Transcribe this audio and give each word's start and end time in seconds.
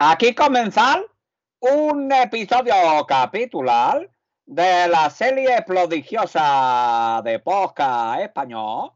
Aquí 0.00 0.32
comenzar 0.32 1.04
un 1.58 2.12
episodio 2.12 2.72
capitular 3.08 4.08
de 4.46 4.86
la 4.86 5.10
serie 5.10 5.60
prodigiosa 5.66 7.20
de 7.24 7.40
Posca 7.40 8.22
Español 8.22 8.92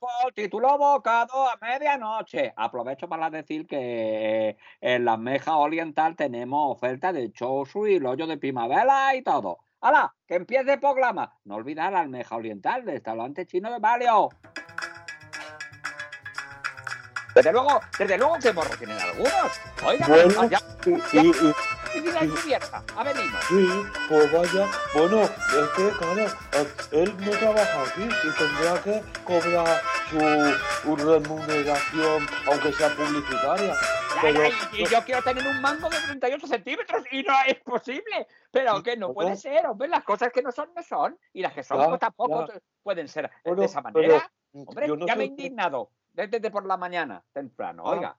por 0.00 0.32
título 0.34 0.76
Bocado 0.76 1.48
a 1.48 1.56
medianoche. 1.62 2.52
Aprovecho 2.56 3.08
para 3.08 3.30
decir 3.30 3.64
que 3.68 4.56
en 4.80 5.04
la 5.04 5.16
Meja 5.16 5.56
Oriental 5.56 6.16
tenemos 6.16 6.72
oferta 6.76 7.12
de 7.12 7.30
chosu 7.30 7.86
y 7.86 8.04
hoyo 8.04 8.26
de 8.26 8.38
primavera 8.38 9.14
y 9.14 9.22
todo. 9.22 9.58
¡Hala! 9.82 10.12
¡Que 10.26 10.34
empiece 10.34 10.72
el 10.72 10.80
programa! 10.80 11.38
No 11.44 11.54
olvidar 11.54 11.94
al 11.94 12.08
Meja 12.08 12.34
Oriental 12.34 12.82
restaurante 12.84 13.46
chino 13.46 13.70
de 13.70 13.78
Mario. 13.78 14.30
Desde 17.34 17.52
luego, 17.52 17.80
desde 17.98 18.18
luego 18.18 18.38
que 18.38 18.52
morro 18.52 18.76
tienen 18.76 18.98
algunos. 18.98 19.60
Oiga, 19.84 20.06
Bueno, 20.06 20.48
ya, 20.50 20.58
y, 20.84 20.90
ya, 21.12 21.22
y- 21.22 21.28
y-. 21.28 21.54
Ha 22.96 23.04
venido. 23.04 23.38
sí, 23.48 23.68
pues 24.08 24.32
vaya, 24.32 24.66
bueno, 24.94 25.22
es 25.22 25.68
que 25.76 25.90
claro, 25.98 26.26
él 26.92 27.14
no 27.18 27.30
trabaja 27.32 27.82
aquí 27.82 28.02
y 28.02 28.38
tendrá 28.38 28.82
que 28.82 29.02
cobrar 29.24 29.82
su 30.10 30.96
remuneración, 30.96 32.26
aunque 32.46 32.72
sea 32.72 32.88
publicitaria. 32.96 33.76
Pero- 34.20 34.42
y, 34.72 34.86
yo 34.86 35.02
quiero 35.04 35.22
tener 35.22 35.46
un 35.46 35.60
mango 35.60 35.88
de 35.88 35.98
38 35.98 36.46
centímetros 36.46 37.04
y 37.10 37.22
no 37.22 37.34
es 37.46 37.58
posible. 37.60 38.26
Pero 38.50 38.82
que 38.82 38.96
no 38.96 39.12
puede 39.12 39.36
ser, 39.36 39.66
hombre. 39.66 39.88
Las 39.88 40.04
cosas 40.04 40.30
que 40.32 40.42
no 40.42 40.52
son, 40.52 40.70
no 40.74 40.82
son. 40.82 41.18
Y 41.32 41.42
las 41.42 41.52
que 41.52 41.62
son, 41.62 41.80
Ya, 41.80 41.88
pues 41.88 42.00
tampoco 42.00 42.46
ya. 42.46 42.54
pueden 42.82 43.08
ser 43.08 43.30
Bueno, 43.44 43.60
de 43.60 43.66
esa 43.66 43.80
manera. 43.80 44.30
Hombre, 44.52 44.86
no 44.88 45.06
ya 45.06 45.16
me 45.16 45.24
he 45.24 45.26
indignado 45.28 45.90
desde, 46.12 46.30
desde 46.38 46.50
por 46.50 46.66
la 46.66 46.76
mañana, 46.76 47.24
temprano. 47.32 47.82
Ah, 47.86 47.90
Oiga. 47.90 48.18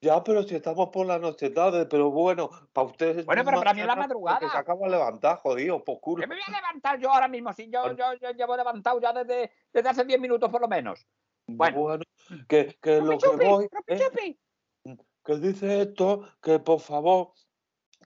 Ya, 0.00 0.22
pero 0.22 0.44
si 0.44 0.54
estamos 0.54 0.90
por 0.90 1.06
la 1.06 1.18
noche 1.18 1.50
tarde, 1.50 1.86
pero 1.86 2.10
bueno, 2.10 2.50
para 2.72 2.86
ustedes. 2.86 3.26
Bueno, 3.26 3.44
pero 3.44 3.58
para 3.58 3.74
mí 3.74 3.80
es 3.80 3.86
la 3.86 3.96
madrugada. 3.96 4.48
se 4.48 4.56
acaba 4.56 4.86
de 4.86 4.92
levantar, 4.92 5.38
jodido, 5.38 5.82
por 5.82 5.98
culo. 6.00 6.20
Que 6.20 6.28
me 6.28 6.36
voy 6.36 6.44
a 6.46 6.52
levantar 6.52 7.00
yo 7.00 7.12
ahora 7.12 7.26
mismo. 7.26 7.52
Si 7.52 7.68
yo, 7.68 7.96
yo, 7.96 8.14
yo 8.14 8.30
llevo 8.30 8.56
levantado 8.56 9.00
ya 9.00 9.12
desde, 9.12 9.50
desde 9.72 9.88
hace 9.88 10.04
10 10.04 10.20
minutos 10.20 10.50
por 10.50 10.60
lo 10.60 10.68
menos. 10.68 11.04
Bueno. 11.48 11.80
Bueno, 11.80 12.04
que, 12.48 12.78
que 12.80 13.00
lo 13.00 13.12
¡Rupi 13.12 13.28
que 13.28 13.46
voy 13.48 13.68
¡Rupi 13.72 13.92
es 13.92 14.00
chupi! 14.00 14.40
que 15.24 15.36
dice 15.36 15.82
esto, 15.82 16.28
que 16.40 16.60
por 16.60 16.78
favor, 16.78 17.32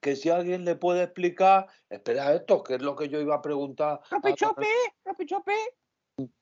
que 0.01 0.17
si 0.17 0.31
alguien 0.31 0.65
le 0.65 0.77
puede 0.77 1.03
explicar, 1.03 1.67
espera 1.91 2.33
esto, 2.33 2.63
que 2.63 2.77
es 2.77 2.83
lo 2.83 2.97
que 2.97 3.09
yo 3.09 3.21
iba 3.21 3.35
a 3.35 3.43
preguntar. 3.43 4.01
a 4.11 4.17
¡Rupi 4.17 5.55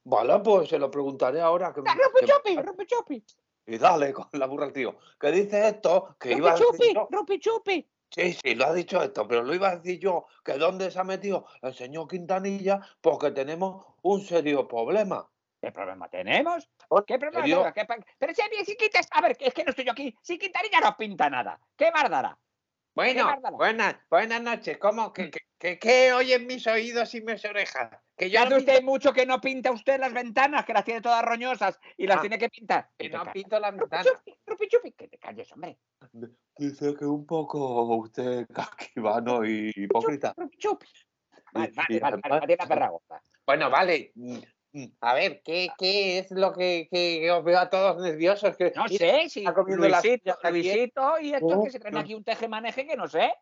Vale, 0.04 0.38
pues 0.40 0.68
se 0.68 0.78
lo 0.78 0.90
preguntaré 0.90 1.40
ahora. 1.40 1.72
Que, 1.72 1.82
me- 1.82 1.90
¡Rupi 1.92 2.20
que- 2.20 2.26
chupi! 2.26 2.56
¡Rupi 2.62 2.86
chupi! 2.86 3.24
y 3.66 3.78
dale 3.78 4.12
con 4.12 4.26
la 4.32 4.46
burra 4.46 4.64
al 4.66 4.72
tío. 4.72 4.98
Que 5.18 5.30
dice 5.30 5.68
esto, 5.68 6.16
que 6.18 6.32
iba 6.32 6.50
a 6.52 6.56
¡Rupi 6.56 6.64
decir 6.78 6.86
chupi! 6.86 6.94
yo. 6.94 7.08
¡Rupi 7.10 7.38
chupi! 7.38 7.90
Sí, 8.12 8.32
sí, 8.32 8.54
lo 8.56 8.66
ha 8.66 8.72
dicho 8.74 9.00
esto, 9.00 9.28
pero 9.28 9.42
lo 9.44 9.54
iba 9.54 9.68
a 9.68 9.76
decir 9.76 10.00
yo, 10.00 10.26
que 10.44 10.54
dónde 10.54 10.90
se 10.90 10.98
ha 10.98 11.04
metido 11.04 11.46
el 11.62 11.72
señor 11.74 12.08
Quintanilla, 12.08 12.80
porque 13.00 13.30
tenemos 13.30 13.86
un 14.02 14.20
serio 14.22 14.66
problema. 14.66 15.28
¿Qué 15.60 15.70
problema 15.70 16.08
tenemos? 16.08 16.68
Bueno, 16.88 17.04
¿Qué 17.06 17.18
problema 17.18 17.44
tenemos? 17.44 17.72
¿Qué 17.72 17.84
pa- 17.84 17.98
Pero 18.18 18.32
si, 18.34 18.64
si 18.64 18.76
quitas. 18.76 19.06
A 19.12 19.20
ver, 19.20 19.36
es 19.38 19.54
que 19.54 19.62
no 19.62 19.70
estoy 19.70 19.84
yo 19.84 19.92
aquí. 19.92 20.12
Si 20.22 20.38
Quintanilla 20.38 20.80
no 20.80 20.96
pinta 20.96 21.30
nada. 21.30 21.60
¿Qué 21.76 21.92
más 21.92 22.10
dará? 22.10 22.36
Bueno, 22.94 23.34
buenas, 23.52 23.96
buenas 24.10 24.42
noches. 24.42 24.78
¿Cómo? 24.78 25.12
¿Qué, 25.12 25.30
qué, 25.30 25.40
qué- 25.58 25.78
qué 25.78 26.12
oyen 26.12 26.46
mis 26.46 26.66
oídos 26.66 27.14
y 27.14 27.20
mis 27.22 27.44
orejas? 27.44 27.90
Que 28.16 28.28
yo 28.28 28.34
Ya 28.42 28.48
no 28.48 28.56
usted 28.56 28.82
mucho 28.82 29.12
que 29.12 29.24
no 29.26 29.40
pinta 29.40 29.70
usted 29.70 29.98
las 29.98 30.12
ventanas, 30.12 30.64
que 30.64 30.72
las 30.72 30.84
tiene 30.84 31.00
todas 31.00 31.24
roñosas 31.24 31.78
y 31.96 32.06
las 32.06 32.18
Ah, 32.18 32.20
tiene 32.20 32.38
que 32.38 32.48
pintar. 32.48 32.88
que 32.98 33.08
no 33.08 33.18
calles. 33.18 33.32
pinto 33.32 33.58
las 33.60 33.70
Rupi 33.72 33.80
ventanas. 33.82 34.06
chupi, 34.06 34.38
rupi 34.46 34.68
chupi, 34.68 34.92
Que 34.92 35.08
te 35.08 35.18
calles, 35.18 35.50
hombre. 35.52 35.78
Dice 36.56 36.94
que 36.96 37.04
un 37.06 37.24
poco 37.24 37.84
usted 37.96 38.46
casquivano 38.52 39.44
y 39.44 39.72
hipócrita. 39.74 40.34
Rupi 40.36 40.56
chupi. 40.58 40.86
Vale, 41.52 41.72
vale, 41.74 42.00
vale, 42.00 42.20
vale, 42.28 42.56
la 42.58 42.66
perra 42.66 42.88
gorda. 42.88 43.22
Bueno, 43.46 43.70
vale. 43.70 44.12
Mm, 44.72 44.84
A 45.00 45.14
ver, 45.14 45.42
¿qué, 45.44 45.68
qué 45.78 46.18
es 46.18 46.30
lo 46.30 46.52
que, 46.52 46.88
que 46.90 47.30
os 47.30 47.44
veo 47.44 47.58
a 47.58 47.70
todos 47.70 48.02
nerviosos? 48.02 48.56
Que, 48.56 48.72
No 48.74 48.88
sé, 48.88 49.28
si 49.28 49.40
está 49.40 49.54
comiendo 49.54 49.88
las 49.88 50.04
Luisito, 50.04 50.38
también. 50.42 50.76
Luisito 50.76 51.20
y 51.20 51.34
esto 51.34 51.48
No, 51.48 51.64
que 51.64 51.70
se 51.70 51.80
traen 51.80 51.94
no. 51.94 52.00
aquí 52.00 52.14
un 52.14 52.24
tejemaneje 52.24 52.86
que 52.86 52.96
no 52.96 53.08
sé. 53.08 53.32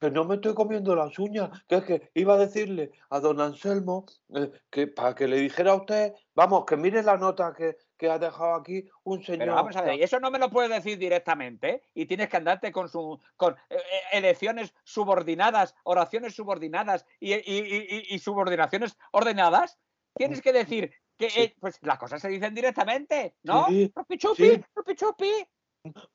Que, 0.00 0.10
no 0.10 0.24
me 0.24 0.36
estoy 0.36 0.54
comiendo 0.54 0.96
las 0.96 1.18
uñas, 1.18 1.50
que 1.68 1.74
es 1.74 1.84
que 1.84 2.10
iba 2.14 2.32
a 2.32 2.38
decirle 2.38 2.90
a 3.10 3.20
don 3.20 3.38
Anselmo 3.38 4.06
eh, 4.34 4.50
que 4.70 4.86
para 4.86 5.14
que 5.14 5.28
le 5.28 5.36
dijera 5.36 5.72
a 5.72 5.74
usted, 5.74 6.14
vamos, 6.34 6.64
que 6.64 6.78
mire 6.78 7.02
la 7.02 7.18
nota 7.18 7.52
que, 7.54 7.76
que 7.98 8.08
ha 8.08 8.18
dejado 8.18 8.54
aquí 8.54 8.88
un 9.02 9.22
señor. 9.22 9.40
Pero 9.40 9.54
vamos 9.56 9.76
a 9.76 9.82
ver, 9.82 9.96
y 9.96 10.02
eso 10.02 10.18
no 10.20 10.30
me 10.30 10.38
lo 10.38 10.48
puedes 10.48 10.70
decir 10.70 10.96
directamente 10.96 11.68
¿eh? 11.68 11.82
y 11.92 12.06
tienes 12.06 12.30
que 12.30 12.38
andarte 12.38 12.72
con 12.72 12.88
su 12.88 13.20
con 13.36 13.52
eh, 13.68 13.76
eh, 13.76 14.00
elecciones 14.12 14.72
subordinadas, 14.84 15.74
oraciones 15.84 16.34
subordinadas 16.34 17.04
y, 17.20 17.34
y- 17.34 17.42
y- 17.44 17.86
y- 18.10 18.14
y 18.14 18.18
subordinaciones 18.20 18.96
ordenadas. 19.12 19.78
Tienes 20.14 20.40
que 20.42 20.52
decir 20.52 20.92
que 21.16 21.30
Sí. 21.30 21.40
eh, 21.42 21.56
pues 21.60 21.78
las 21.82 21.98
cosas 21.98 22.20
se 22.20 22.28
dicen 22.28 22.54
directamente, 22.54 23.36
¿no? 23.42 23.66
Sí, 23.68 23.92
Rupi 23.94 24.18
chupi, 24.18 24.44
sí. 24.50 24.64
rupi 24.74 24.94
chupi, 24.94 25.30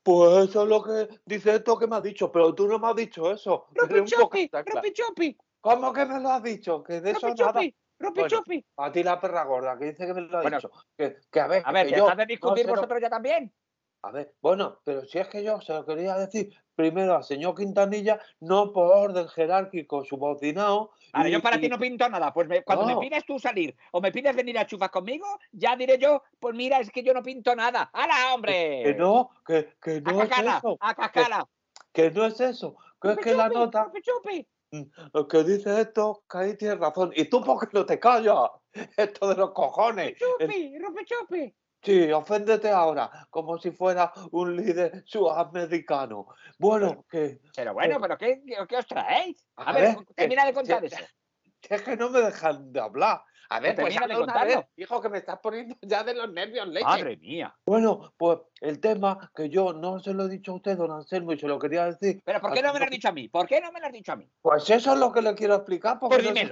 Pues 0.02 0.48
eso 0.50 0.62
es 0.64 0.68
lo 0.68 0.82
que 0.82 1.20
dice 1.24 1.54
esto 1.56 1.78
que 1.78 1.86
me 1.86 1.96
has 1.96 2.02
dicho, 2.02 2.32
pero 2.32 2.54
tú 2.54 2.66
no 2.66 2.78
me 2.78 2.88
has 2.88 2.96
dicho 2.96 3.30
eso. 3.30 3.66
rupi 3.74 4.04
chupi, 4.04 4.48
chancla. 4.48 4.74
rupi 4.80 4.92
chupi, 4.92 5.38
¿Cómo 5.60 5.92
que 5.92 6.06
me 6.06 6.18
lo 6.20 6.30
has 6.30 6.42
dicho? 6.42 6.82
Que 6.82 7.00
de 7.00 7.10
eso 7.12 7.28
rupi 7.28 7.40
nada. 7.40 7.52
chupi, 7.52 7.76
rupi 7.98 8.20
Bueno, 8.20 8.36
chupi. 8.38 8.66
A 8.78 8.90
ti 8.90 9.02
la 9.02 9.20
perra 9.20 9.44
gorda, 9.44 9.78
que 9.78 9.84
dice 9.86 10.06
que 10.06 10.14
me 10.14 10.22
lo 10.22 10.38
ha 10.38 10.42
Bueno, 10.42 10.56
dicho. 10.56 10.70
Que, 10.96 11.16
que 11.30 11.40
a 11.40 11.46
ver, 11.46 11.62
A 11.66 11.72
ver, 11.72 11.86
que 11.86 11.92
yo 11.96 12.04
dejad 12.04 12.16
de 12.16 12.26
discutir 12.26 12.66
lo- 12.66 12.72
vosotros 12.72 13.00
ya 13.00 13.10
también. 13.10 13.52
A 14.02 14.10
ver, 14.12 14.34
bueno, 14.40 14.78
pero 14.82 15.04
si 15.04 15.18
es 15.18 15.28
que 15.28 15.44
yo 15.44 15.60
se 15.60 15.74
lo 15.74 15.84
quería 15.84 16.16
decir 16.16 16.50
primero 16.74 17.16
al 17.16 17.22
señor 17.24 17.54
Quintanilla, 17.54 18.18
no 18.40 18.72
por 18.72 18.96
orden 18.96 19.28
jerárquico 19.28 20.04
subordinado. 20.04 20.92
Vale, 21.12 21.28
y- 21.28 21.32
yo 21.32 21.42
para 21.42 21.56
y- 21.58 21.60
ti 21.60 21.68
no 21.68 21.78
pinto 21.78 22.08
nada. 22.08 22.32
Pues 22.32 22.48
me- 22.48 22.62
cuando 22.62 22.86
No. 22.86 22.94
me 22.98 23.06
pides 23.08 23.26
tú 23.26 23.38
salir 23.38 23.76
o 23.92 24.00
me 24.00 24.10
pides 24.10 24.34
venir 24.34 24.58
a 24.58 24.66
chufas 24.66 24.88
conmigo, 24.90 25.26
ya 25.52 25.76
diré 25.76 25.98
yo, 25.98 26.22
pues 26.38 26.54
mira, 26.54 26.78
es 26.80 26.90
que 26.90 27.02
yo 27.02 27.12
no 27.12 27.22
pinto 27.22 27.54
nada. 27.54 27.90
¡Hala, 27.92 28.34
hombre! 28.34 28.82
Que 28.84 28.94
no, 28.94 29.30
que, 29.46 29.74
que 29.82 30.02
¡A 30.02 30.12
no 30.12 30.22
es 30.22 30.30
eso. 30.30 30.76
¡A 30.80 30.94
cascala! 30.94 31.46
Que 31.92 32.10
no 32.10 32.24
es 32.24 32.40
eso. 32.40 32.76
Que 33.02 33.12
es 33.12 33.18
que 33.18 33.34
la 33.34 33.48
nota 33.50 33.90
chupi. 34.02 34.46
lo 35.12 35.26
que 35.28 35.42
dice 35.44 35.80
esto, 35.80 36.22
que 36.30 36.38
ahí 36.38 36.56
tienes 36.56 36.78
razón. 36.78 37.12
¿Y 37.16 37.24
tú 37.26 37.42
por 37.42 37.58
qué 37.60 37.76
no 37.76 37.84
te 37.84 37.98
callas? 37.98 38.48
Esto 38.96 39.28
de 39.28 39.34
los 39.34 39.50
cojones. 39.50 40.12
El- 40.12 40.16
Chupi, 40.16 40.78
rupi 40.78 41.04
chupi. 41.04 41.54
Sí, 41.82 42.12
oféndete 42.12 42.70
ahora, 42.70 43.10
como 43.30 43.58
si 43.58 43.70
fuera 43.70 44.12
un 44.32 44.54
líder 44.54 45.02
sudamericano. 45.06 46.26
Bueno, 46.58 47.06
que 47.10 47.40
Pero 47.56 47.72
bueno, 47.72 47.98
pero 48.00 48.18
¿qué, 48.18 48.42
qué, 48.68 48.76
os 48.76 48.86
traéis? 48.86 49.46
A, 49.56 49.70
A 49.70 49.72
ver, 49.72 49.96
termina 50.14 50.44
de 50.44 50.52
contar 50.52 50.84
eso. 50.84 50.96
es 51.68 51.82
que 51.82 51.96
no 51.96 52.10
me 52.10 52.20
dejan 52.20 52.70
de 52.72 52.80
hablar. 52.80 53.22
A 53.48 53.58
ver, 53.58 53.74
pues 53.74 53.94
termina 53.94 54.06
de 54.06 54.20
contarlo. 54.20 54.68
hijo, 54.76 55.00
que 55.00 55.08
me 55.08 55.18
estás 55.18 55.40
poniendo 55.42 55.74
ya 55.82 56.04
de 56.04 56.14
los 56.14 56.30
nervios, 56.30 56.68
leche. 56.68 56.84
Madre 56.84 57.16
mía. 57.16 57.56
Bueno, 57.66 58.12
pues 58.16 58.38
el 58.60 58.78
tema 58.78 59.32
que 59.34 59.48
yo 59.48 59.72
no 59.72 59.98
se 60.00 60.12
lo 60.12 60.26
he 60.26 60.28
dicho 60.28 60.52
a 60.52 60.56
usted, 60.56 60.76
don 60.76 60.92
Anselmo, 60.92 61.32
y 61.32 61.38
se 61.38 61.48
lo 61.48 61.58
quería 61.58 61.86
decir. 61.86 62.22
¿Pero 62.24 62.40
por 62.40 62.52
qué 62.52 62.62
no 62.62 62.72
me 62.72 62.78
lo 62.78 62.84
has 62.84 62.90
dicho 62.90 63.08
a 63.08 63.12
mí? 63.12 63.28
¿Por 63.28 63.48
qué 63.48 63.60
no 63.60 63.72
me 63.72 63.80
lo 63.80 63.86
has 63.86 63.92
dicho 63.92 64.12
a 64.12 64.16
mí? 64.16 64.30
Pues 64.42 64.68
eso 64.70 64.92
es 64.92 64.98
lo 64.98 65.10
que 65.12 65.22
le 65.22 65.34
quiero 65.34 65.54
explicar. 65.56 65.98
porque 65.98 66.16
Pues 66.16 66.28
no 66.28 66.34
sé- 66.34 66.48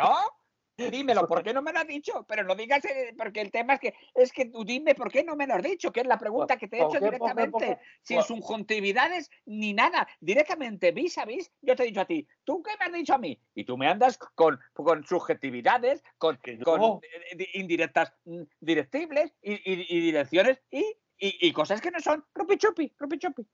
dímelo. 0.78 1.26
¿por 1.26 1.42
qué 1.42 1.52
no 1.52 1.60
me 1.62 1.72
lo 1.72 1.80
has 1.80 1.86
dicho? 1.86 2.24
Pero 2.28 2.44
no 2.44 2.54
digas, 2.54 2.84
eh, 2.84 3.12
porque 3.18 3.40
el 3.40 3.50
tema 3.50 3.74
es 3.74 3.80
que 3.80 3.94
es 4.14 4.32
que 4.32 4.46
tú 4.46 4.64
dime 4.64 4.94
por 4.94 5.10
qué 5.10 5.24
no 5.24 5.34
me 5.36 5.46
lo 5.46 5.54
has 5.54 5.62
dicho, 5.62 5.92
que 5.92 6.00
es 6.00 6.06
la 6.06 6.18
pregunta 6.18 6.56
que 6.56 6.68
te 6.68 6.76
he 6.76 6.80
¿por 6.80 6.90
hecho 6.96 7.00
qué, 7.00 7.18
por 7.18 7.28
qué, 7.34 7.34
por 7.50 7.60
directamente, 7.60 7.66
qué? 7.82 7.88
sin 8.02 8.22
subjuntividades 8.22 9.30
ni 9.44 9.72
nada, 9.74 10.06
directamente 10.20 10.92
vis 10.92 11.18
a 11.18 11.24
vis, 11.24 11.50
yo 11.62 11.74
te 11.74 11.82
he 11.82 11.86
dicho 11.86 12.00
a 12.00 12.06
ti, 12.06 12.26
¿tú 12.44 12.62
qué 12.62 12.70
me 12.78 12.86
has 12.86 12.92
dicho 12.92 13.14
a 13.14 13.18
mí? 13.18 13.40
Y 13.54 13.64
tú 13.64 13.76
me 13.76 13.88
andas 13.88 14.18
con, 14.34 14.58
con 14.72 15.04
subjetividades, 15.04 16.02
con, 16.16 16.38
con 16.64 16.80
no. 16.80 17.00
eh, 17.02 17.36
di- 17.36 17.48
indirectas 17.54 18.12
mm, 18.24 18.42
directibles 18.60 19.34
y, 19.42 19.52
y- 19.54 19.86
y 19.88 20.00
direcciones 20.00 20.60
y, 20.70 20.84
y- 21.18 21.52
cosas 21.52 21.80
que 21.80 21.90
no 21.90 21.98
son 22.00 22.24
rupi 22.34 22.56
chupi, 22.56 22.94
rupi 22.96 23.18
chupi. 23.18 23.46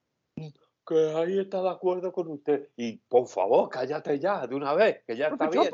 Que 0.87 1.13
ahí 1.15 1.39
está 1.39 1.63
de 1.63 1.69
acuerdo 1.69 2.13
con 2.13 2.27
usted. 2.27 2.69
Y 2.77 2.97
por 2.97 3.27
favor, 3.27 3.69
cállate 3.69 4.19
ya 4.19 4.45
de 4.45 4.53
una 4.53 4.75
vez, 4.75 5.03
que 5.07 5.15
ya 5.17 5.29
está 5.29 5.45
Rupi 5.45 5.57
bien. 5.57 5.71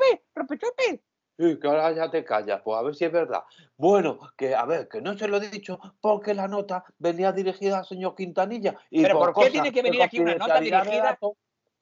Sí, 1.38 1.58
que 1.58 1.66
ahora 1.66 1.92
ya 1.92 2.10
te 2.10 2.24
callas, 2.24 2.60
pues 2.62 2.78
a 2.78 2.82
ver 2.82 2.94
si 2.94 3.04
es 3.04 3.12
verdad. 3.12 3.42
Bueno, 3.76 4.18
que 4.36 4.54
a 4.54 4.64
ver, 4.66 4.88
que 4.88 5.00
no 5.00 5.16
se 5.16 5.28
lo 5.28 5.38
he 5.38 5.48
dicho 5.48 5.78
porque 6.00 6.34
la 6.34 6.46
nota 6.46 6.84
venía 6.98 7.32
dirigida 7.32 7.78
al 7.78 7.86
señor 7.86 8.14
Quintanilla. 8.14 8.76
Y 8.90 9.02
Pero 9.02 9.18
¿por 9.18 9.28
qué 9.28 9.34
cosas 9.34 9.52
tiene 9.52 9.72
que 9.72 9.82
venir 9.82 10.02
aquí 10.02 10.20
una 10.20 10.34
nota 10.34 10.60
dirigida? 10.60 11.18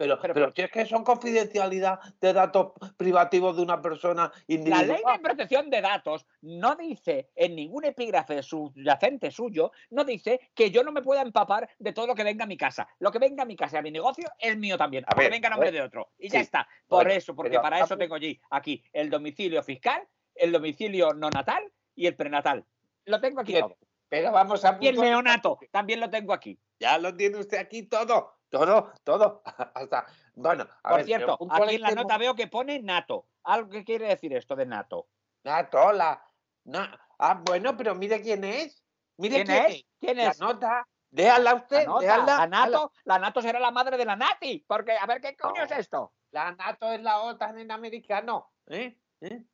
Pero, 0.00 0.18
Pero- 0.18 0.32
pero, 0.32 0.52
si 0.56 0.62
es 0.62 0.70
que 0.70 0.86
son 0.86 1.04
confidencialidad 1.04 2.00
de 2.22 2.32
datos 2.32 2.72
privativos 2.96 3.56
de 3.58 3.62
una 3.62 3.82
persona 3.82 4.32
La 4.34 4.54
individual. 4.54 4.88
ley 4.88 5.02
de 5.12 5.18
protección 5.18 5.68
de 5.68 5.82
datos 5.82 6.24
no 6.40 6.74
dice 6.74 7.28
en 7.36 7.54
ningún 7.54 7.84
epígrafe 7.84 8.42
subyacente 8.42 9.30
suyo, 9.30 9.72
no 9.90 10.02
dice 10.04 10.40
que 10.54 10.70
yo 10.70 10.82
no 10.84 10.90
me 10.90 11.02
pueda 11.02 11.20
empapar 11.20 11.68
de 11.78 11.92
todo 11.92 12.06
lo 12.06 12.14
que 12.14 12.24
venga 12.24 12.44
a 12.44 12.46
mi 12.46 12.56
casa. 12.56 12.88
Lo 12.98 13.12
que 13.12 13.18
venga 13.18 13.42
a 13.42 13.46
mi 13.46 13.56
casa, 13.56 13.80
a 13.80 13.82
mi 13.82 13.90
negocio, 13.90 14.26
es 14.38 14.56
mío 14.56 14.78
también, 14.78 15.04
A 15.04 15.08
aunque 15.08 15.24
ver, 15.24 15.32
venga 15.32 15.48
a 15.48 15.50
nombre 15.50 15.70
de 15.70 15.82
otro. 15.82 16.08
Y 16.18 16.30
ya 16.30 16.40
está. 16.40 16.66
Por 16.88 17.04
bueno, 17.04 17.10
eso, 17.18 17.36
porque 17.36 17.60
para 17.60 17.80
eso 17.80 17.98
tengo 17.98 18.14
allí 18.14 18.40
aquí 18.48 18.82
el 18.94 19.10
domicilio 19.10 19.62
fiscal, 19.62 20.08
el 20.34 20.50
domicilio 20.50 21.12
no 21.12 21.28
natal 21.28 21.70
y 21.94 22.06
el 22.06 22.16
prenatal. 22.16 22.64
Lo 23.04 23.20
tengo 23.20 23.42
aquí 23.42 23.52
Bien. 23.52 23.66
Pero 24.08 24.32
vamos 24.32 24.64
a 24.64 24.78
Y 24.80 24.88
el 24.88 24.96
neonato 24.96 25.58
también 25.70 26.00
lo 26.00 26.08
tengo 26.08 26.32
aquí. 26.32 26.58
Ya 26.78 26.96
lo 26.96 27.14
tiene 27.14 27.36
usted 27.36 27.58
aquí 27.58 27.82
todo. 27.82 28.39
Todo, 28.50 28.92
todo, 29.04 29.42
hasta, 29.74 30.06
bueno, 30.34 30.66
a 30.82 30.88
Por 30.90 30.96
ver, 30.98 31.06
cierto, 31.06 31.38
aquí 31.50 31.74
en 31.76 31.82
la 31.82 31.90
nota 31.92 32.18
veo 32.18 32.34
que 32.34 32.48
pone 32.48 32.80
nato. 32.80 33.28
¿Algo 33.44 33.70
que 33.70 33.84
quiere 33.84 34.08
decir 34.08 34.32
esto 34.34 34.56
de 34.56 34.66
nato? 34.66 35.08
Nato, 35.44 35.92
la, 35.92 36.22
na- 36.64 37.00
ah, 37.18 37.42
bueno, 37.44 37.76
pero 37.76 37.94
mire 37.94 38.20
quién 38.20 38.44
es, 38.44 38.84
mire 39.16 39.44
¿Quién 39.44 39.50
es? 39.50 39.84
¿Quién 40.00 40.16
la 40.18 40.30
es? 40.30 40.40
nota, 40.40 40.86
déjala 41.10 41.50
La 41.52 41.56
usted, 41.56 41.86
nota, 41.86 42.00
déjala, 42.04 42.36
la 42.36 42.46
nato, 42.46 42.92
la 43.04 43.18
nato 43.18 43.40
será 43.42 43.58
la 43.60 43.70
madre 43.70 43.96
de 43.96 44.04
la 44.04 44.16
nati. 44.16 44.64
Porque, 44.66 44.92
a 44.92 45.06
ver, 45.06 45.20
¿qué 45.20 45.36
coño 45.36 45.62
es 45.62 45.70
esto? 45.72 46.14
la 46.32 46.52
nato 46.52 46.92
es 46.92 47.00
la 47.02 47.20
OTAN 47.22 47.58
en 47.58 47.70
americano, 47.70 48.52
¿eh? 48.66 49.00
¿Eh? 49.20 49.44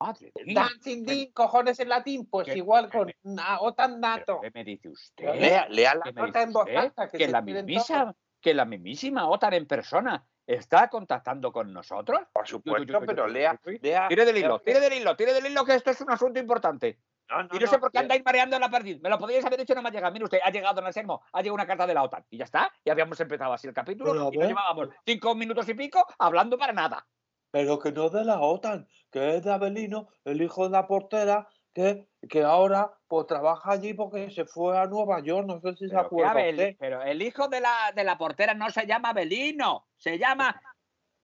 Madre. 0.00 0.32
Dancing 0.54 1.04
Din, 1.04 1.32
cojones 1.32 1.80
en 1.80 1.88
latín, 1.88 2.28
pues 2.30 2.46
¿Qué- 2.46 2.56
igual 2.58 2.88
con 2.90 3.12
OTAN 3.60 4.00
¿Pero 4.00 4.00
nato. 4.00 4.40
¿Qué 4.40 4.50
me 4.54 4.64
dice 4.64 4.88
usted? 4.88 5.34
Lea, 5.34 5.68
lea 5.68 5.94
la 5.96 6.02
¿Qué 6.02 6.12
me 6.12 6.22
nota 6.22 6.38
dice 6.38 6.42
en 6.48 6.52
voz 6.52 6.64
usted? 6.64 6.76
alta, 6.76 7.08
que, 7.08 7.28
la 7.28 7.42
mismísima, 7.42 8.14
que 8.40 8.54
la 8.54 8.64
mismísima 8.64 9.28
OTAN 9.28 9.54
en 9.54 9.66
persona 9.66 10.24
está 10.46 10.88
contactando 10.88 11.52
con 11.52 11.72
nosotros. 11.72 12.20
Por 12.32 12.46
supuesto, 12.46 13.00
pero 13.06 13.26
lea. 13.26 13.58
Tire 13.62 14.24
del 14.24 14.36
hilo, 14.36 14.60
tire 14.60 14.80
del 14.80 14.92
hilo, 14.94 15.16
tire 15.16 15.32
del 15.34 15.46
hilo, 15.46 15.64
que 15.64 15.74
esto 15.74 15.90
es 15.90 16.00
un 16.00 16.10
asunto 16.10 16.38
importante. 16.38 16.98
No, 17.28 17.42
no, 17.42 17.48
Y 17.52 17.58
no 17.58 17.66
sé 17.66 17.76
no, 17.76 17.80
por 17.80 17.92
qué 17.92 17.98
andáis 17.98 18.22
mareando 18.24 18.56
en 18.56 18.62
la 18.62 18.70
perdiz. 18.70 18.98
Me 19.02 19.10
lo 19.10 19.18
podíais 19.18 19.44
haber 19.44 19.58
dicho, 19.58 19.74
no 19.74 19.82
me 19.82 19.90
ha 19.90 19.92
llegado. 19.92 20.12
Mire 20.12 20.24
usted, 20.24 20.38
ha 20.42 20.50
llegado 20.50 20.80
en 20.80 20.86
el 20.86 20.92
sermo, 20.94 21.22
ha 21.30 21.40
llegado 21.40 21.56
una 21.56 21.66
carta 21.66 21.86
de 21.86 21.92
la 21.92 22.02
OTAN. 22.02 22.24
Y 22.30 22.38
ya 22.38 22.44
está. 22.44 22.72
Y 22.82 22.88
habíamos 22.88 23.20
empezado 23.20 23.52
así 23.52 23.66
el 23.66 23.74
capítulo. 23.74 24.12
Pero 24.12 24.30
y 24.32 24.36
nos 24.38 24.48
llevábamos 24.48 24.88
cinco 25.04 25.34
minutos 25.34 25.68
y 25.68 25.74
pico 25.74 26.06
hablando 26.18 26.56
para 26.56 26.72
nada. 26.72 27.06
Pero 27.50 27.78
que 27.78 27.92
no 27.92 28.06
es 28.06 28.12
de 28.12 28.24
la 28.24 28.40
OTAN, 28.40 28.86
que 29.10 29.36
es 29.36 29.44
de 29.44 29.52
Abelino, 29.52 30.08
el 30.24 30.42
hijo 30.42 30.64
de 30.64 30.70
la 30.70 30.86
portera, 30.86 31.48
que, 31.72 32.08
que 32.28 32.42
ahora 32.42 32.92
pues 33.06 33.26
trabaja 33.26 33.72
allí 33.72 33.94
porque 33.94 34.30
se 34.30 34.44
fue 34.44 34.76
a 34.78 34.86
Nueva 34.86 35.20
York, 35.20 35.46
no 35.46 35.60
sé 35.60 35.72
si 35.76 35.84
se 35.86 35.90
Pero, 35.94 36.00
acuerda 36.00 36.30
Abel- 36.32 36.50
usted. 36.54 36.76
pero 36.78 37.02
el 37.02 37.22
hijo 37.22 37.48
de 37.48 37.60
la, 37.60 37.92
de 37.94 38.04
la 38.04 38.18
portera 38.18 38.52
no 38.54 38.68
se 38.70 38.86
llama 38.86 39.12
Belino. 39.12 39.86
Se 39.96 40.18
llama. 40.18 40.60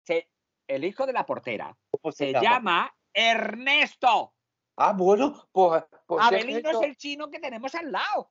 se- 0.04 0.28
el 0.68 0.84
hijo 0.84 1.06
de 1.06 1.12
la 1.12 1.26
portera 1.26 1.76
¿Cómo 1.90 2.12
se 2.12 2.32
llama 2.32 2.92
Ernesto. 3.12 4.34
Ah, 4.76 4.92
bueno, 4.96 5.48
pues... 5.52 5.84
pues 6.06 6.22
es 6.24 6.26
Abelino 6.28 6.70
eso- 6.70 6.82
es 6.82 6.88
el 6.88 6.96
chino 6.96 7.30
que 7.30 7.38
tenemos 7.38 7.74
al 7.74 7.92
lado. 7.92 8.30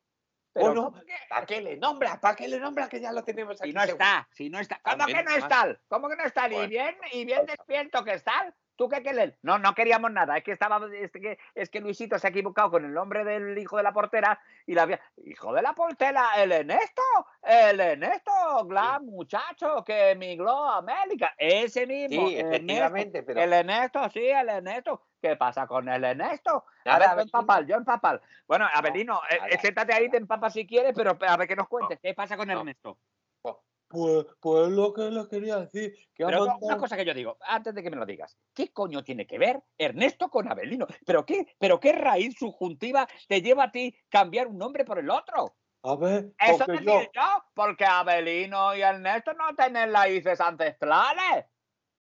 Pero 0.53 0.65
Bueno, 0.67 0.83
¿cómo 0.91 1.01
que- 1.05 1.13
¿Para 1.29 1.45
qué 1.45 1.61
le 1.61 1.77
nombra? 1.77 2.19
¿Para 2.19 2.35
qué 2.35 2.47
le 2.47 2.59
nombra 2.59 2.89
que 2.89 2.99
ya 2.99 3.11
lo 3.13 3.23
tenemos 3.23 3.61
aquí? 3.61 3.69
Si 3.69 3.73
no 3.73 3.81
seguro? 3.81 4.03
está, 4.03 4.27
si 4.33 4.49
no 4.49 4.59
está. 4.59 4.81
¿Cómo 4.83 5.05
que 5.05 5.23
no 5.23 5.31
está? 5.31 5.79
¿Cómo 5.87 6.09
que 6.09 6.15
no 6.17 6.23
está? 6.25 6.47
Y 6.49 6.67
bien, 6.67 6.95
y 7.13 7.25
bien 7.25 7.45
despierto 7.45 8.03
que 8.03 8.13
está. 8.13 8.53
¿Tú 8.81 8.89
qué 8.89 9.03
quieres? 9.03 9.35
No, 9.43 9.59
no 9.59 9.75
queríamos 9.75 10.11
nada. 10.11 10.35
Es 10.37 10.43
que 10.43 10.53
estaba, 10.53 10.81
es 10.91 11.11
que, 11.11 11.37
es 11.53 11.69
que 11.69 11.81
Luisito 11.81 12.17
se 12.17 12.25
ha 12.25 12.29
equivocado 12.31 12.71
con 12.71 12.83
el 12.83 12.91
nombre 12.91 13.23
del 13.23 13.55
hijo 13.55 13.77
de 13.77 13.83
la 13.83 13.93
portera 13.93 14.39
y 14.65 14.73
la 14.73 14.81
había. 14.81 14.99
Hijo 15.23 15.53
de 15.53 15.61
la 15.61 15.73
portera, 15.73 16.29
el 16.37 16.51
Ernesto, 16.51 17.03
el 17.43 17.79
Ernesto, 17.79 18.31
gran 18.65 19.05
muchacho 19.05 19.83
que 19.85 20.09
emigró 20.09 20.67
a 20.67 20.77
América. 20.77 21.35
Ese 21.37 21.85
mismo. 21.85 22.27
Sí, 22.27 22.37
Ernesto. 22.39 22.55
efectivamente, 22.55 23.21
pero 23.21 23.39
El 23.43 23.53
Ernesto, 23.53 24.09
sí, 24.09 24.25
el 24.25 24.49
Ernesto. 24.49 25.03
¿Qué 25.21 25.35
pasa 25.35 25.67
con 25.67 25.87
el 25.87 26.03
Ernesto? 26.03 26.65
A 26.85 26.89
Nada, 26.89 26.97
ver, 26.97 27.05
yo 27.07 27.11
Abelino. 27.11 27.21
empapal, 27.39 27.67
yo 27.67 27.75
empapal. 27.75 28.21
Bueno, 28.47 28.67
Abelino, 28.73 29.21
eh, 29.29 29.37
nada. 29.41 29.57
siéntate 29.61 29.93
ahí, 29.93 30.09
te 30.09 30.17
empapas 30.17 30.53
si 30.53 30.65
quieres, 30.65 30.93
pero 30.95 31.15
a 31.21 31.37
ver 31.37 31.47
que 31.47 31.55
nos 31.55 31.67
cuentes. 31.67 31.99
¿Qué 32.01 32.15
pasa 32.15 32.35
con 32.35 32.47
No. 32.47 32.57
Ernesto? 32.61 32.97
Pues, 33.91 34.25
pues 34.39 34.67
es 34.67 34.73
lo 34.73 34.93
que 34.93 35.11
le 35.11 35.27
quería 35.27 35.57
decir. 35.59 35.93
Que 36.15 36.23
ha 36.23 36.27
Pero 36.27 36.57
una 36.61 36.77
cosa 36.77 36.95
que 36.95 37.03
yo 37.03 37.13
digo, 37.13 37.37
antes 37.41 37.75
de 37.75 37.83
que 37.83 37.89
me 37.89 37.97
lo 37.97 38.05
digas, 38.05 38.37
¿qué 38.53 38.71
coño 38.71 39.03
tiene 39.03 39.27
que 39.27 39.37
ver 39.37 39.61
Ernesto 39.77 40.29
con 40.29 40.49
Abelino? 40.49 40.87
¿Pero 41.05 41.25
qué, 41.25 41.45
pero 41.59 41.79
qué 41.79 41.91
raíz 41.91 42.35
subjuntiva 42.37 43.05
te 43.27 43.41
lleva 43.41 43.65
a 43.65 43.71
ti 43.71 43.93
cambiar 44.09 44.47
un 44.47 44.57
nombre 44.57 44.85
por 44.85 44.97
el 44.97 45.09
otro? 45.09 45.55
A 45.83 45.95
ver, 45.95 46.31
Eso 46.39 46.63
decir 46.65 46.85
yo... 46.85 47.01
yo, 47.13 47.43
porque 47.53 47.85
Abelino 47.85 48.75
y 48.75 48.81
Ernesto 48.81 49.33
no 49.33 49.55
tienen 49.55 49.91
raíces 49.91 50.39
ancestrales. 50.39 51.45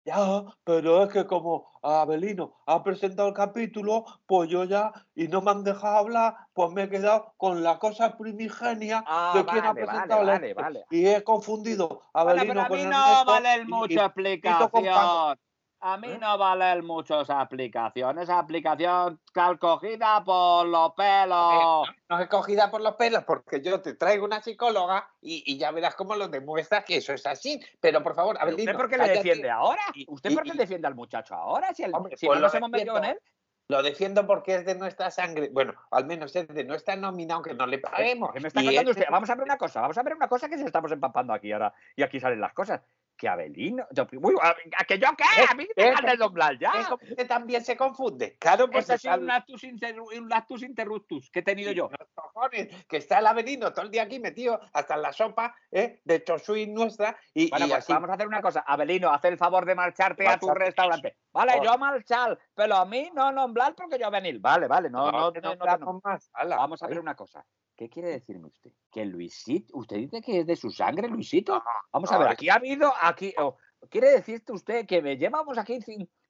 Ya, 0.07 0.45
pero 0.65 1.03
es 1.03 1.11
que 1.13 1.27
como 1.27 1.71
Abelino 1.83 2.57
ha 2.67 2.83
presentado 2.85 3.29
el 3.29 3.35
capítulo, 3.35 4.05
pues 4.27 4.51
yo 4.51 4.65
ya, 4.65 4.93
y 5.15 5.29
no 5.29 5.41
me 5.41 5.51
han 5.51 5.65
dejado 5.65 5.97
hablar, 5.97 6.35
pues 6.53 6.71
me 6.73 6.83
he 6.83 6.91
quedado 6.91 7.33
con 7.39 7.63
la 7.63 7.79
cosa 7.79 8.17
primigenia 8.19 9.03
Ah, 9.07 9.33
de 9.33 9.47
quien 9.47 9.65
ha 9.65 9.73
vale, 9.73 9.81
presentado 9.81 10.21
vale, 10.21 10.25
la- 10.25 10.33
vale, 10.33 10.55
vale. 10.55 10.85
Y 10.91 11.07
he 11.07 11.25
confundido 11.25 12.03
a 12.13 12.21
Bueno, 12.23 12.43
Abelino 12.43 12.47
pero 12.47 12.61
a 12.67 12.69
mí 12.69 12.85
no 12.87 13.25
vale 13.25 13.65
mucha 13.65 14.05
explicación. 14.07 15.39
A 15.87 15.99
mí 15.99 16.09
¿Eh? 16.13 16.19
no 16.19 16.39
vale 16.39 16.81
mucho 16.81 17.21
esa 17.21 17.43
aplicación. 17.43 18.19
Esa 18.19 18.39
aplicación 18.39 19.21
tal 19.35 19.59
cogida 19.59 20.25
por 20.25 20.67
los 20.67 20.93
pelos. 20.95 21.87
no 22.09 22.19
es 22.21 22.29
cogida 22.29 22.71
por 22.71 22.81
los 22.81 22.95
pelos 22.95 23.23
porque 23.25 23.61
yo 23.61 23.83
te 23.83 23.93
traigo 23.93 24.25
una 24.25 24.41
psicóloga 24.41 25.11
y, 25.21 25.43
y 25.45 25.59
ya 25.59 25.71
verás 25.73 25.95
cómo 25.95 26.17
lo 26.17 26.29
demuestras 26.29 26.87
que 26.87 26.97
eso 26.97 27.13
es 27.13 27.27
así. 27.27 27.61
Pero 27.81 28.03
por 28.03 28.15
favor, 28.15 28.37
¿Pero 28.37 28.45
Abelino, 28.51 28.71
¿Usted 28.73 28.81
por 28.83 28.89
qué 28.91 28.97
le 28.97 29.09
defiende 29.11 29.51
ahora? 29.51 29.83
¿Usted 30.09 30.31
y- 30.31 30.35
por 30.35 30.45
qué 30.45 30.53
y- 30.55 30.57
defiende 30.57 30.87
al 30.89 30.95
muchacho 30.95 31.35
ahora? 31.35 31.75
Si, 31.75 31.83
el- 31.83 31.95
Hombre, 31.95 32.17
si 32.17 32.25
pues 32.27 32.37
no 32.39 32.41
lo 32.41 32.47
nos 32.47 32.55
hemos 32.55 32.71
metido 32.71 32.95
con 32.95 33.05
él. 33.05 33.11
defiendo. 33.13 33.35
Lo 33.69 33.83
defiendo 33.83 34.27
porque 34.27 34.55
es 34.57 34.65
de 34.65 34.75
nuestra 34.77 35.11
sangre. 35.11 35.51
Bueno, 35.53 35.75
al 35.91 36.07
menos 36.07 36.35
es 36.35 36.49
de 36.49 36.65
nuestra 36.65 36.97
nómina, 36.97 37.35
aunque 37.35 37.53
no 37.53 37.67
le 37.67 37.79
paguemos. 37.79 38.31
¿Qué 38.33 38.41
me 38.41 38.49
está 38.49 38.63
Y 38.63 38.67
contando 38.67 38.91
es 38.91 38.97
de- 38.97 39.01
usted? 39.03 39.13
Vamos 39.13 39.29
a 39.29 39.35
ver 39.35 39.45
una 39.45 39.59
cosa, 39.59 39.81
vamos 39.83 39.99
a 39.99 40.03
ver 40.03 40.15
una 40.15 40.29
cosa 40.29 40.49
que 40.49 40.57
se 40.57 40.65
estamos 40.65 40.93
empapando 40.93 41.35
aquí 41.35 41.53
ahora 41.53 41.75
y 41.95 42.03
aquí 42.03 42.21
salen 42.21 42.41
las 42.41 42.55
cosas. 42.55 42.81
Que 43.25 43.29
Abelino. 43.31 43.87
yo- 43.93 44.07
uy, 44.21 44.35
¿a, 44.43 44.85
que 44.85 44.99
yo 44.99 45.09
qué? 45.17 45.25
A 45.51 45.55
mí 45.55 45.67
me 45.75 45.83
dejan 45.85 46.05
de 46.05 46.17
doblar 46.19 46.59
ya. 46.59 46.73
Es 46.79 46.87
como 46.89 46.99
que 47.17 47.25
también 47.25 47.65
se 47.65 47.75
confunde. 47.75 48.37
Claro, 48.39 48.69
pues 48.71 48.85
Eso 48.85 48.93
ha 48.95 48.99
sido 48.99 49.13
está 49.15 49.21
un 49.23 49.27
lactus, 49.27 49.65
inter- 49.65 49.99
un 50.01 50.29
lactus 50.29 50.63
interruptus 50.63 51.31
que 51.31 51.39
he 51.39 51.43
tenido 51.43 51.71
Sí, 51.71 51.77
yo. 51.77 51.89
los 51.99 52.09
cojones, 52.15 52.85
que 52.87 52.99
está 52.99 53.21
el 53.21 53.27
Avelino 53.27 53.73
todo 53.73 53.87
el 53.87 53.91
día 53.91 54.03
aquí 54.03 54.21
metido 54.21 54.61
hasta 54.75 54.95
en 54.97 55.03
la 55.03 55.13
sopa 55.15 55.55
¿eh? 55.73 56.01
de 56.05 56.23
Chosuy 56.23 56.67
nuestra 56.67 57.17
y, 57.33 57.49
Bueno, 57.49 57.65
y 57.65 57.69
pues 57.71 57.79
así. 57.85 57.93
vamos 57.95 58.11
a 58.11 58.13
hacer 58.13 58.27
una 58.29 58.43
cosa. 58.43 58.61
Abelino, 58.67 59.11
haz 59.11 59.25
el 59.25 59.39
favor 59.39 59.65
de 59.65 59.75
marcharte 59.75 60.29
a 60.29 60.39
tu 60.39 60.51
restaurante. 60.51 61.17
Vale, 61.35 61.57
Por- 61.57 61.67
yo 61.67 61.79
marchar, 61.79 62.39
pero 62.55 62.77
a 62.77 62.85
mí 62.85 63.11
no 63.13 63.33
nombrar 63.33 63.75
porque 63.75 63.99
yo 63.99 64.09
venir. 64.09 64.39
Vale, 64.39 64.69
vale, 64.69 64.89
no, 64.89 65.11
no, 65.11 65.33
no, 65.33 65.33
no, 65.33 65.41
nombramos 65.41 65.95
no. 65.95 66.01
más. 66.05 66.31
Vamos 66.49 66.81
a 66.83 66.87
ver 66.87 67.01
una 67.01 67.17
cosa. 67.17 67.45
¿Qué 67.77 67.91
quiere 67.91 68.09
decirme 68.11 68.47
usted? 68.47 68.71
¿Que 68.89 69.05
Luisito, 69.05 69.77
usted 69.77 69.97
dice 69.97 70.23
que 70.23 70.41
es 70.41 70.47
de 70.47 70.55
su 70.55 70.71
sangre, 70.71 71.09
Luisito? 71.09 71.61
Vamos 71.91 72.13
a 72.13 72.19
ver, 72.19 72.29
aquí 72.29 72.49
ha 72.49 72.55
habido, 72.55 72.93
aquí, 73.03 73.35
oh, 73.37 73.57
quiere 73.89 74.11
decirte 74.11 74.53
usted 74.53 74.87
que 74.87 75.01
me 75.03 75.17
llevamos 75.17 75.59
aquí 75.59 75.79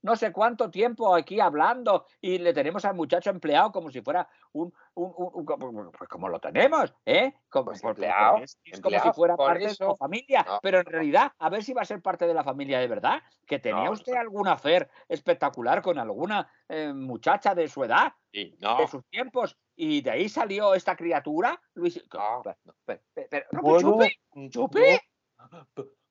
no 0.03 0.17
sé 0.17 0.33
cuánto 0.33 0.71
tiempo 0.71 1.15
aquí 1.15 1.41
hablando 1.41 2.07
y 2.21 2.39
le 2.39 2.53
tenemos 2.53 2.85
al 2.85 2.95
muchacho 2.95 3.31
empleado 3.31 3.73
como 3.73 3.91
si 3.91 4.03
fuera 4.03 4.29
un, 4.53 4.73
un, 4.95 5.15
un- 5.17 5.31
un- 5.33 5.45
como- 5.47 5.91
pues 5.93 6.09
como 6.11 6.29
lo 6.29 6.39
tenemos, 6.39 6.95
¿eh? 7.07 7.33
Como, 7.49 7.67
Pues 7.67 7.83
empleado, 7.83 8.39
es, 8.39 8.59
como 8.83 9.01
si 9.01 9.11
fuera 9.13 9.35
parte 9.37 9.65
de 9.69 9.75
su 9.75 9.97
familia, 9.97 10.45
no. 10.47 10.59
pero 10.63 10.81
en 10.81 10.85
realidad, 10.87 11.33
a 11.39 11.49
ver 11.49 11.65
si 11.65 11.73
va 11.73 11.83
a 11.83 11.87
ser 11.87 12.03
parte 12.03 12.27
de 12.27 12.35
la 12.35 12.45
familia 12.45 12.79
de 12.81 12.87
verdad, 12.89 13.23
que 13.47 13.59
tenía 13.59 13.85
No, 13.85 13.93
usted 13.93 14.13
no. 14.13 14.21
algún 14.21 14.47
afer 14.49 14.91
espectacular 15.09 15.81
con 15.81 15.99
alguna 15.99 16.51
eh, 16.69 16.93
muchacha 16.93 17.55
de 17.55 17.67
su 17.69 17.83
edad 17.85 18.13
Sí, 18.31 18.55
no, 18.61 18.77
de 18.79 18.89
sus 18.89 19.05
tiempos 19.07 19.57
y 19.75 20.03
de 20.03 20.11
ahí 20.11 20.29
salió 20.29 20.75
esta 20.75 20.97
criatura, 20.97 21.59
Luis. 21.75 22.03
No, 22.13 22.43
Pe- 22.43 22.57
pe- 22.85 23.01
pe- 23.15 23.29
pero- 23.31 23.47
no, 23.53 23.63
Bueno, 23.63 23.97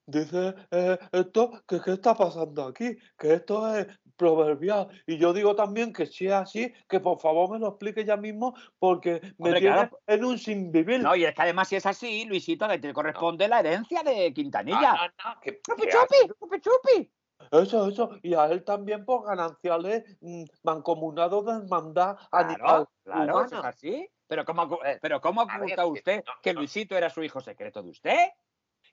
Dice 0.06 0.54
eh, 0.72 0.98
esto 1.12 1.52
que 1.68 1.80
qué 1.80 1.94
está 1.94 2.14
pasando 2.14 2.66
aquí, 2.66 2.98
que 3.18 3.34
esto 3.36 3.74
es 3.76 3.88
proverbial. 4.18 4.88
Y 5.08 5.18
yo 5.18 5.32
digo 5.34 5.56
también 5.56 5.94
que 5.94 6.06
si 6.06 6.28
es 6.28 6.34
así, 6.34 6.74
que 6.90 7.00
por 7.00 7.20
favor 7.20 7.50
me 7.52 7.60
lo 7.60 7.70
explique 7.70 8.04
ya 8.04 8.18
mismo, 8.18 8.54
porque 8.80 9.22
me 9.38 9.50
Hombre, 9.50 9.60
tiene 9.62 9.76
claro. 9.76 10.00
en 10.06 10.26
un 10.26 10.38
sin 10.38 10.72
vivir. 10.72 11.02
No, 11.02 11.16
y 11.16 11.24
es 11.26 11.34
que 11.34 11.42
además 11.42 11.70
si 11.70 11.78
es 11.78 11.86
así, 11.86 12.26
Luisito, 12.26 12.68
que 12.68 12.80
te 12.80 12.94
corresponde 12.94 13.48
la 13.48 13.62
herencia 13.62 14.04
de 14.04 14.34
Quintanilla. 14.34 14.94
no, 14.94 15.32
no, 15.34 15.40
que- 15.42 15.62
Chupi, 15.62 15.84
que 15.84 15.90
chupi, 15.90 16.34
chupi, 16.40 16.60
chupi. 16.60 17.12
Eso, 17.52 17.88
eso. 17.90 18.10
Y 18.22 18.34
a 18.36 18.46
él 18.46 18.64
también 18.64 19.06
por 19.06 19.26
gananciales 19.26 20.18
mm, 20.22 20.44
mancomunados 20.64 21.46
de 21.46 21.52
hermandad 21.54 22.18
Claro, 22.30 22.50
animal 22.50 22.88
claro, 23.04 23.24
eso 23.40 23.46
es 23.46 23.52
humana. 23.54 23.68
así. 23.70 24.10
Pero 24.28 24.46
¿cómo, 24.46 24.80
ver, 24.80 25.00
pero 25.02 25.20
¿cómo 25.22 25.42
oculta 25.44 25.86
usted 25.86 26.24
que. 26.42 26.54
Luisito 26.54 26.96
era 26.98 27.10
su 27.10 27.22
hijo 27.24 27.40
secreto 27.42 27.84
de 27.84 27.90
usted? 27.90 28.18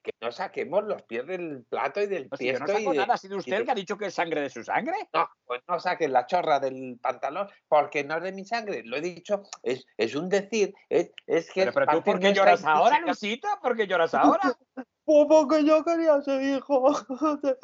Que 0.01 0.11
no 0.21 0.31
saquemos 0.31 0.83
los 0.83 1.01
pies 1.03 1.25
del 1.27 1.63
plato 1.69 2.01
y 2.01 2.07
del 2.07 2.27
Pues 2.29 2.39
si 2.39 2.47
yo 2.47 2.59
no 2.59 2.65
tiesto 2.65 2.73
y 2.79 2.83
saco 2.83 2.91
de- 2.93 2.97
nada, 2.97 3.13
ha 3.13 3.17
sido 3.17 3.37
usted 3.37 3.59
de- 3.59 3.65
que 3.65 3.71
ha 3.71 3.75
dicho 3.75 3.97
que 3.97 4.07
es 4.07 4.13
sangre 4.13 4.41
de 4.41 4.49
su 4.49 4.63
sangre. 4.63 4.95
No, 5.13 5.29
pues 5.45 5.61
no 5.67 5.79
saques 5.79 6.09
la 6.09 6.25
chorra 6.25 6.59
del 6.59 6.97
pantalón, 7.01 7.47
porque 7.67 8.03
no 8.03 8.17
es 8.17 8.23
de 8.23 8.31
mi 8.31 8.45
sangre, 8.45 8.81
lo 8.83 8.97
he 8.97 9.01
dicho, 9.01 9.43
es, 9.63 9.85
es 9.97 10.15
un 10.15 10.29
decir, 10.29 10.73
es, 10.89 11.11
es 11.27 11.51
que... 11.51 11.61
Pero, 11.61 11.73
pero 11.73 11.85
tú, 11.91 12.03
¿por 12.03 12.19
qué 12.19 12.33
lloras 12.33 12.63
ahora, 12.65 12.99
Luisito? 13.01 13.47
¿Por 13.61 13.75
qué 13.77 13.87
lloras 13.87 14.13
ahora? 14.13 14.41
Pues 15.03 15.25
porque 15.27 15.65
yo 15.65 15.83
quería 15.83 16.21
ser 16.21 16.41
hijo 16.43 16.93
de, 17.41 17.57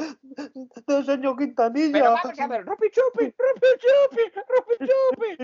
del 0.88 1.06
señor 1.06 1.36
Pero 1.36 1.38
Quintanilla. 1.38 2.10
vamos 2.10 2.40
a 2.40 2.48
ver, 2.48 2.66
Rupi 2.66 2.88
Chupi, 2.90 3.26
Rupi 3.26 3.68
Chupi, 3.78 4.22
Rupi. 4.50 4.67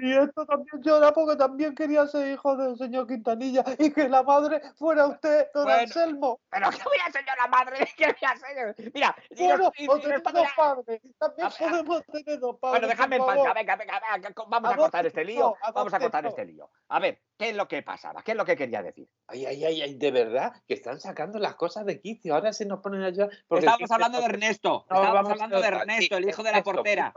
Y 0.05 0.11
esto 0.17 0.45
también 0.45 0.81
llora 0.83 1.13
porque 1.13 1.37
también 1.37 1.73
quería 1.73 2.05
ser 2.07 2.27
hijo 2.33 2.57
del 2.57 2.77
señor 2.77 3.07
Quintanilla 3.07 3.63
y 3.79 3.89
que 3.93 4.09
la 4.09 4.21
madre 4.21 4.61
fuera 4.75 5.07
usted, 5.07 5.47
don 5.53 5.63
Bueno, 5.63 5.79
Anselmo. 5.79 6.41
Pero 6.49 6.69
que 6.71 6.83
voy 6.83 6.97
a 7.07 7.11
ser 7.11 7.21
yo 7.25 7.31
la 7.41 7.47
madre, 7.47 7.77
que 7.97 8.05
voy 8.07 8.15
a 8.29 8.35
ser. 8.35 8.91
Mira, 8.93 9.15
Bueno, 9.37 9.57
nos- 9.57 9.71
y- 9.79 9.87
o 9.87 9.97
y 9.97 10.01
tener 10.01 10.21
nos 10.21 10.33
dos 10.33 10.47
padres. 10.57 11.01
También 11.17 11.47
A 11.47 11.49
ver, 11.49 11.85
podemos 11.85 12.03
tener 12.07 12.39
dos 12.39 12.59
padres. 12.59 12.81
Bueno, 12.81 12.87
déjame 12.89 13.15
en 13.15 13.25
paz, 13.25 13.35
venga, 13.35 13.53
venga, 13.53 13.77
venga, 13.77 14.33
vamos 14.47 14.53
a 14.53 14.57
Adopte 14.57 14.81
cortar 14.81 15.05
este 15.05 15.23
lío, 15.23 15.39
no, 15.65 15.73
vamos 15.73 15.93
a 15.93 15.99
cortar 15.99 16.25
este 16.25 16.45
lío. 16.45 16.69
A 16.89 16.99
ver, 16.99 17.21
¿qué 17.37 17.49
es 17.51 17.55
lo 17.55 17.65
que 17.69 17.81
pasaba? 17.81 18.21
¿Qué 18.23 18.31
es 18.31 18.37
lo 18.37 18.43
que 18.43 18.57
quería 18.57 18.81
decir? 18.83 19.07
Ay, 19.27 19.45
ay, 19.45 19.63
ay, 19.63 19.81
ay, 19.83 19.95
de 19.95 20.11
verdad, 20.11 20.51
que 20.67 20.73
están 20.73 20.99
sacando 20.99 21.39
las 21.39 21.55
cosas 21.55 21.85
de 21.85 22.01
quicio. 22.01 22.35
Ahora 22.35 22.51
se 22.51 22.65
nos 22.65 22.81
ponen 22.81 23.03
a 23.03 23.09
llorar. 23.09 23.31
porque 23.47 23.65
Estábamos 23.65 23.89
hablando 23.91 24.17
de 24.17 24.23
nos- 24.27 24.33
Ernesto, 24.33 24.85
No, 24.89 24.95
estábamos 24.97 25.31
hablando 25.31 25.61
de 25.61 25.67
a- 25.67 25.69
sí, 25.69 25.75
Ernesto, 25.77 26.17
el 26.17 26.27
hijo 26.29 26.43
de 26.43 26.51
la 26.51 26.57
Ernesto, 26.57 26.73
portera. 26.73 27.13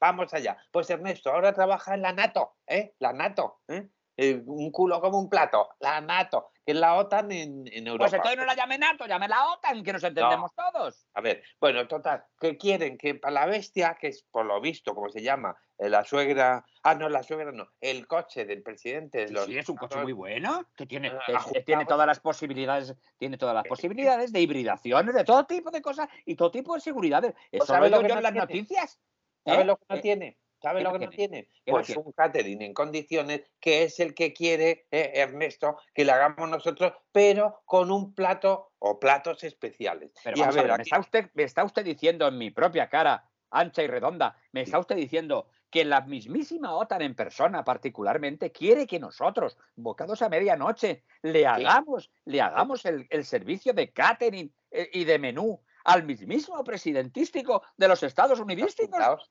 Vamos 0.00 0.34
allá. 0.34 0.58
Pues 0.72 0.90
Ernesto, 0.90 1.30
ahora 1.32 1.54
trabaja 1.54 1.94
en 1.94 2.02
la 2.02 2.12
NATO, 2.26 2.56
¿eh? 2.66 2.94
La 2.98 3.12
NATO, 3.12 3.60
¿eh? 3.68 3.88
Eh, 4.16 4.40
un 4.46 4.70
culo 4.70 5.00
como 5.00 5.18
un 5.18 5.28
plato, 5.28 5.70
la 5.80 6.00
NATO, 6.00 6.52
que 6.64 6.70
es 6.70 6.78
la 6.78 6.94
OTAN 6.94 7.32
en, 7.32 7.64
en 7.66 7.86
Europa. 7.88 8.04
Pues 8.04 8.12
entonces 8.12 8.38
no 8.38 8.44
la 8.44 8.54
llame 8.54 8.78
NATO, 8.78 9.06
llame 9.06 9.26
la 9.26 9.48
OTAN, 9.48 9.82
que 9.82 9.92
nos 9.92 10.04
entendemos 10.04 10.52
todos. 10.54 11.08
A 11.14 11.20
ver, 11.20 11.42
bueno, 11.60 11.88
total, 11.88 12.24
que 12.40 12.56
quieren 12.56 12.96
que 12.96 13.16
para 13.16 13.32
la 13.34 13.46
bestia, 13.46 13.96
que 14.00 14.06
es 14.08 14.22
por 14.30 14.46
lo 14.46 14.60
visto, 14.60 14.94
como 14.94 15.08
se 15.08 15.20
llama, 15.20 15.56
eh, 15.78 15.88
la 15.88 16.04
suegra, 16.04 16.64
ah, 16.84 16.94
no, 16.94 17.08
la 17.08 17.24
suegra 17.24 17.50
no, 17.50 17.66
el 17.80 18.06
coche 18.06 18.44
del 18.44 18.62
presidente 18.62 19.18
de 19.18 19.28
Sí, 19.28 19.34
los 19.34 19.46
sí, 19.46 19.58
es 19.58 19.68
un 19.68 19.76
coche 19.76 19.98
muy 20.00 20.12
bueno, 20.12 20.64
que 20.76 20.86
tiene, 20.86 21.10
Ah, 21.10 21.44
que 21.52 21.62
tiene 21.62 21.84
todas 21.84 22.06
las 22.06 22.20
posibilidades, 22.20 22.94
tiene 23.18 23.36
todas 23.36 23.54
las 23.56 23.64
posibilidades 23.66 24.30
de 24.32 24.40
hibridaciones, 24.40 25.12
de 25.12 25.24
todo 25.24 25.44
tipo 25.46 25.72
de 25.72 25.82
cosas 25.82 26.08
y 26.24 26.36
todo 26.36 26.52
tipo 26.52 26.74
de 26.74 26.80
seguridades. 26.80 27.34
Eso 27.50 27.66
¿sabes 27.66 27.90
lo 27.90 27.98
digo 27.98 28.02
que 28.02 28.08
yo 28.10 28.14
no 28.14 28.18
en 28.20 28.22
las 28.22 28.32
tiene? 28.32 28.46
noticias. 28.46 29.00
¿Sabes 29.44 29.62
¿eh? 29.62 29.64
lo 29.64 29.76
que 29.76 29.84
no 29.88 29.96
Eh, 29.96 30.00
tiene? 30.00 30.38
¿Sabes 30.64 30.80
¿qué 30.80 30.84
lo 30.84 30.98
que 30.98 31.04
no 31.04 31.10
tiene? 31.10 31.48
no 31.66 31.72
Pues 31.72 31.86
tiene? 31.86 32.02
un 32.02 32.12
catering 32.12 32.62
en 32.62 32.72
condiciones 32.72 33.42
que 33.60 33.82
es 33.82 34.00
el 34.00 34.14
que 34.14 34.32
quiere 34.32 34.86
eh, 34.90 35.12
Ernesto 35.14 35.76
que 35.92 36.06
le 36.06 36.12
hagamos 36.12 36.48
nosotros, 36.48 36.94
pero 37.12 37.60
con 37.66 37.90
un 37.90 38.14
plato 38.14 38.72
o 38.78 38.98
platos 38.98 39.44
especiales. 39.44 40.12
Pero 40.24 40.38
y 40.38 40.40
vamos 40.40 40.56
a 40.56 40.60
ver, 40.62 40.70
ver, 40.70 40.78
me 40.78 40.82
está, 40.82 40.98
usted, 40.98 41.30
me 41.34 41.42
está 41.42 41.64
usted 41.64 41.84
diciendo 41.84 42.26
en 42.26 42.38
mi 42.38 42.50
propia 42.50 42.88
cara, 42.88 43.28
ancha 43.50 43.82
y 43.82 43.88
redonda, 43.88 44.36
me 44.52 44.62
está 44.62 44.78
usted 44.78 44.96
diciendo 44.96 45.48
que 45.70 45.84
la 45.84 46.00
mismísima 46.00 46.74
OTAN 46.74 47.02
en 47.02 47.14
persona 47.14 47.62
particularmente 47.62 48.50
quiere 48.50 48.86
que 48.86 48.98
nosotros, 48.98 49.58
bocados 49.74 50.22
a 50.22 50.28
medianoche, 50.28 51.02
le 51.20 51.46
hagamos, 51.46 52.10
le 52.24 52.40
hagamos 52.40 52.86
el, 52.86 53.06
el 53.10 53.24
servicio 53.24 53.74
de 53.74 53.92
catering 53.92 54.54
eh, 54.70 54.88
y 54.92 55.04
de 55.04 55.18
menú 55.18 55.60
al 55.84 56.04
mismísimo 56.04 56.64
presidentístico 56.64 57.62
de 57.76 57.88
los 57.88 58.02
Estados 58.02 58.40
Unidos 58.40 58.74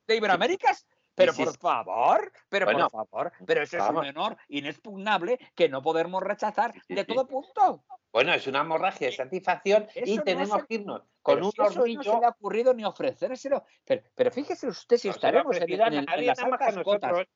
de 0.07 0.15
Iberoaméricas. 0.15 0.85
Pero 1.15 1.33
por 1.33 1.57
favor, 1.57 2.31
pero 2.49 2.65
Bueno, 2.65 2.89
por 2.89 3.07
favor, 3.07 3.31
pero 3.45 3.61
eso 3.61 3.77
es 3.77 3.89
un 3.89 3.97
honor 3.97 4.37
inexpugnable 4.47 5.39
que 5.55 5.69
no 5.69 5.81
podemos 5.81 6.23
rechazar 6.23 6.73
de 6.87 7.05
todo 7.05 7.27
punto. 7.27 7.83
Bueno, 8.11 8.33
es 8.33 8.45
una 8.47 8.61
hemorragia 8.61 9.07
de 9.07 9.13
satisfacción 9.13 9.87
y 9.95 10.13
Eso 10.13 10.23
tenemos 10.23 10.65
que 10.65 10.75
irnos 10.75 11.03
con 11.21 11.43
un 11.43 11.51
si 11.51 11.95
no 11.95 12.03
se 12.03 12.19
le 12.19 12.25
ha 12.25 12.29
ocurrido 12.29 12.73
ni 12.73 12.83
ofrecérselo. 12.83 13.65
Pero, 13.85 14.03
pero 14.15 14.31
fíjese 14.31 14.67
usted 14.67 14.97
si 14.97 15.07
No 15.07 15.13
estaremos 15.13 15.57
en, 15.57 16.05
las 16.25 16.39
altas 16.39 16.77
cotas. 16.83 17.27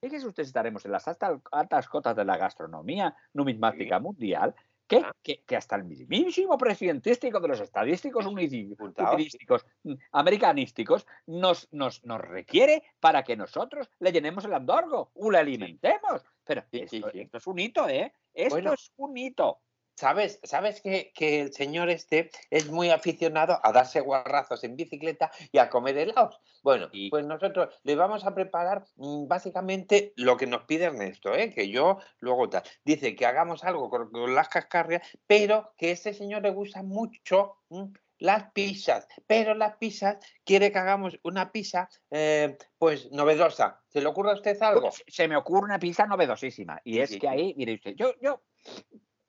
Fíjese 0.00 0.26
usted 0.26 0.44
si 0.44 0.48
estaremos 0.48 0.84
en 0.84 0.92
las 0.92 1.08
altas, 1.08 1.40
altas 1.50 1.88
cotas 1.88 2.14
de 2.16 2.24
la 2.24 2.36
gastronomía 2.36 3.16
numismática 3.32 3.98
mundial. 3.98 4.54
Que, 4.88 4.96
Ah. 5.04 5.12
que, 5.22 5.44
que 5.44 5.54
hasta 5.56 5.76
el 5.76 5.84
mismísimo 5.84 6.56
presidentístico 6.58 7.40
de 7.40 7.48
los 7.48 7.60
estadísticos 7.60 8.24
utilísticos, 8.26 9.66
mm, 9.84 9.94
americanísticos 10.12 11.06
nos, 11.26 11.68
nos, 11.72 12.04
nos 12.04 12.20
requiere 12.20 12.82
para 12.98 13.22
que 13.22 13.36
nosotros 13.36 13.90
le 14.00 14.12
llenemos 14.12 14.44
el 14.46 14.54
andorgo 14.54 15.10
o 15.14 15.30
le 15.30 15.38
alimentemos. 15.38 16.22
Pero 16.44 16.62
Sí, 16.72 16.78
esto, 16.80 16.96
sí, 16.96 17.02
sí. 17.12 17.20
esto 17.20 17.36
es 17.38 17.46
un 17.46 17.58
hito, 17.58 17.88
¿eh? 17.88 18.12
Esto 18.32 18.54
Bueno. 18.54 18.72
es 18.72 18.90
un 18.96 19.16
hito. 19.16 19.60
¿Sabes, 19.98 20.38
sabes 20.44 20.80
que, 20.80 21.10
que 21.12 21.40
el 21.40 21.52
señor 21.52 21.90
este 21.90 22.30
es 22.50 22.70
muy 22.70 22.90
aficionado 22.90 23.58
a 23.64 23.72
darse 23.72 23.98
guarrazos 23.98 24.62
en 24.62 24.76
bicicleta 24.76 25.32
y 25.50 25.58
a 25.58 25.68
comer 25.68 25.98
helados? 25.98 26.40
Bueno, 26.62 26.88
Y- 26.92 27.10
pues 27.10 27.26
nosotros 27.26 27.74
le 27.82 27.96
vamos 27.96 28.24
a 28.24 28.32
preparar 28.32 28.84
mm, 28.94 29.26
básicamente 29.26 30.12
lo 30.14 30.36
que 30.36 30.46
nos 30.46 30.62
pide 30.66 30.84
Ernesto, 30.84 31.34
¿eh? 31.34 31.52
que 31.52 31.68
yo 31.68 31.98
luego 32.20 32.48
tal. 32.48 32.62
Dice 32.84 33.16
que 33.16 33.26
hagamos 33.26 33.64
algo 33.64 33.90
con, 33.90 34.12
con 34.12 34.36
las 34.36 34.48
cascarrias, 34.48 35.02
pero 35.26 35.72
que 35.76 35.88
a 35.88 35.92
este 35.94 36.14
señor 36.14 36.42
le 36.42 36.50
gustan 36.50 36.86
mucho 36.86 37.56
mm, 37.68 37.86
las 38.18 38.52
pizzas. 38.52 39.08
Pero 39.26 39.54
las 39.54 39.78
pizzas 39.78 40.18
quiere 40.44 40.70
que 40.70 40.78
hagamos 40.78 41.18
una 41.24 41.50
pizza 41.50 41.88
eh, 42.12 42.56
pues 42.78 43.10
novedosa. 43.10 43.82
¿Se 43.88 44.00
le 44.00 44.06
ocurre 44.06 44.30
a 44.30 44.34
usted 44.34 44.56
algo? 44.62 44.82
Pues, 44.90 45.02
se 45.08 45.26
me 45.26 45.34
ocurre 45.36 45.64
una 45.64 45.80
pizza 45.80 46.06
novedosísima. 46.06 46.80
Y 46.84 46.94
Sí, 46.94 47.00
es 47.00 47.10
sí, 47.10 47.18
que 47.18 47.28
ahí, 47.28 47.54
mire 47.56 47.74
usted, 47.74 47.94
yo, 47.96 48.12
yo, 48.22 48.42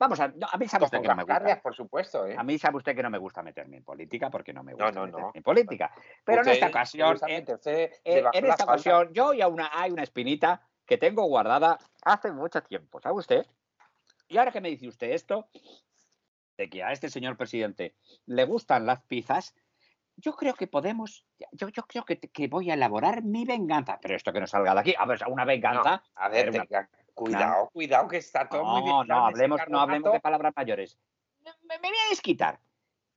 vamos 0.00 0.18
a, 0.18 0.28
no, 0.28 0.48
a 0.50 0.56
mí 0.56 0.66
sabe 0.66 0.86
usted 0.86 1.02
que 1.02 1.08
no 1.08 1.14
me 1.14 1.24
gusta. 1.24 1.60
por 1.62 1.74
supuesto, 1.76 2.26
¿eh? 2.26 2.34
A 2.36 2.42
mí 2.42 2.58
sabe 2.58 2.78
usted 2.78 2.96
que 2.96 3.02
no 3.02 3.10
me 3.10 3.18
gusta 3.18 3.42
meterme 3.42 3.76
en 3.76 3.84
política 3.84 4.30
porque 4.30 4.52
no 4.52 4.64
me 4.64 4.72
gusta 4.72 4.90
no, 4.90 5.02
meterme 5.04 5.20
no. 5.26 5.30
en 5.34 5.42
política. 5.42 5.92
Pero 6.24 6.42
en 6.42 6.48
esta 6.48 6.68
ocasión, 6.68 7.18
eh, 7.28 7.44
eh, 8.04 8.24
en 8.32 8.46
esta 8.46 8.64
ocasión, 8.64 9.12
yo 9.12 9.34
y 9.34 9.42
una, 9.42 9.70
hay 9.72 9.92
una 9.92 10.02
espinita 10.02 10.66
que 10.86 10.96
tengo 10.96 11.24
guardada 11.24 11.78
hace 12.02 12.32
mucho 12.32 12.62
tiempo, 12.62 13.00
¿sabe 13.00 13.16
usted? 13.16 13.46
Y 14.26 14.38
ahora 14.38 14.50
que 14.50 14.60
me 14.60 14.70
dice 14.70 14.88
usted 14.88 15.10
esto, 15.10 15.48
de 16.56 16.70
que 16.70 16.82
a 16.82 16.92
este 16.92 17.10
señor 17.10 17.36
presidente 17.36 17.94
le 18.26 18.44
gustan 18.44 18.86
las 18.86 19.02
pizzas, 19.02 19.54
yo 20.16 20.34
creo 20.34 20.54
que 20.54 20.66
podemos, 20.66 21.26
yo, 21.52 21.68
yo 21.68 21.82
creo 21.82 22.04
que, 22.04 22.18
que 22.18 22.48
voy 22.48 22.70
a 22.70 22.74
elaborar 22.74 23.22
mi 23.22 23.44
venganza. 23.44 23.98
Pero 24.00 24.16
esto 24.16 24.32
que 24.32 24.40
no 24.40 24.46
salga 24.46 24.74
de 24.74 24.80
aquí, 24.80 24.94
a 24.98 25.04
ver, 25.06 25.20
una 25.28 25.44
venganza. 25.44 26.02
A 26.14 26.28
ver, 26.28 26.50
una- 26.50 26.88
cuidado, 27.24 27.70
cuidado, 27.72 28.08
que 28.08 28.16
está 28.18 28.48
todo 28.48 28.64
muy 28.64 28.82
bien. 28.82 28.92
No, 28.92 28.98
no, 29.00 29.04
claro, 29.06 29.24
hablemos, 29.26 29.60
no 29.68 29.80
hablemos 29.80 30.12
de 30.12 30.20
palabras 30.20 30.52
mayores. 30.56 30.98
Me, 31.40 31.78
me 31.78 31.88
voy 31.88 31.96
a 32.06 32.10
desquitar. 32.10 32.58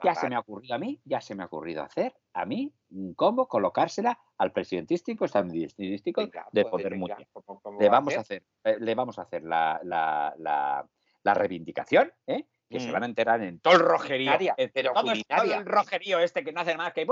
Ya 0.04 0.12
Ah, 0.12 0.16
se 0.16 0.28
me 0.30 0.36
ha 0.36 0.40
ocurrido 0.40 0.76
a 0.76 0.80
mí, 0.80 1.00
ya 1.06 1.22
se 1.22 1.34
me 1.34 1.44
ha 1.44 1.46
ocurrido 1.46 1.82
hacer 1.82 2.14
a 2.34 2.46
mí 2.46 2.74
mm, 2.90 3.12
cómo 3.14 3.48
colocársela 3.48 4.20
al 4.38 4.52
presidentístico 4.52 5.24
estadounidense 5.24 5.76
de 5.82 6.12
pues, 6.14 6.66
poder 6.66 6.96
mundial. 6.96 7.26
¿cómo- 7.32 7.62
cómo 7.62 7.80
Le 7.80 7.88
va 7.88 7.94
vamos 8.00 8.18
a 8.18 8.20
hacer, 8.20 8.44
eh, 8.66 8.78
le 8.80 8.96
vamos 8.96 9.18
a 9.18 9.22
hacer 9.22 9.44
la, 9.44 9.80
la, 9.84 10.34
la, 10.40 10.86
la 11.24 11.34
reivindicación, 11.34 12.12
¿eh? 12.28 12.46
que 12.70 12.80
se 12.82 12.90
Mm. 12.90 12.92
van 12.92 13.04
a 13.04 13.06
enterar 13.06 13.42
en 13.44 13.60
todo 13.60 13.76
el 13.76 13.80
rojerío. 13.82 14.32
Culinaria, 14.32 14.56
en 14.58 14.72
pero 14.74 14.92
todo, 14.94 15.04
todo 15.04 15.44
el 15.54 15.66
rojerío 15.66 16.20
este 16.20 16.44
que 16.44 16.52
no 16.52 16.62
hace 16.62 16.76
más 16.76 16.92
que. 16.92 17.06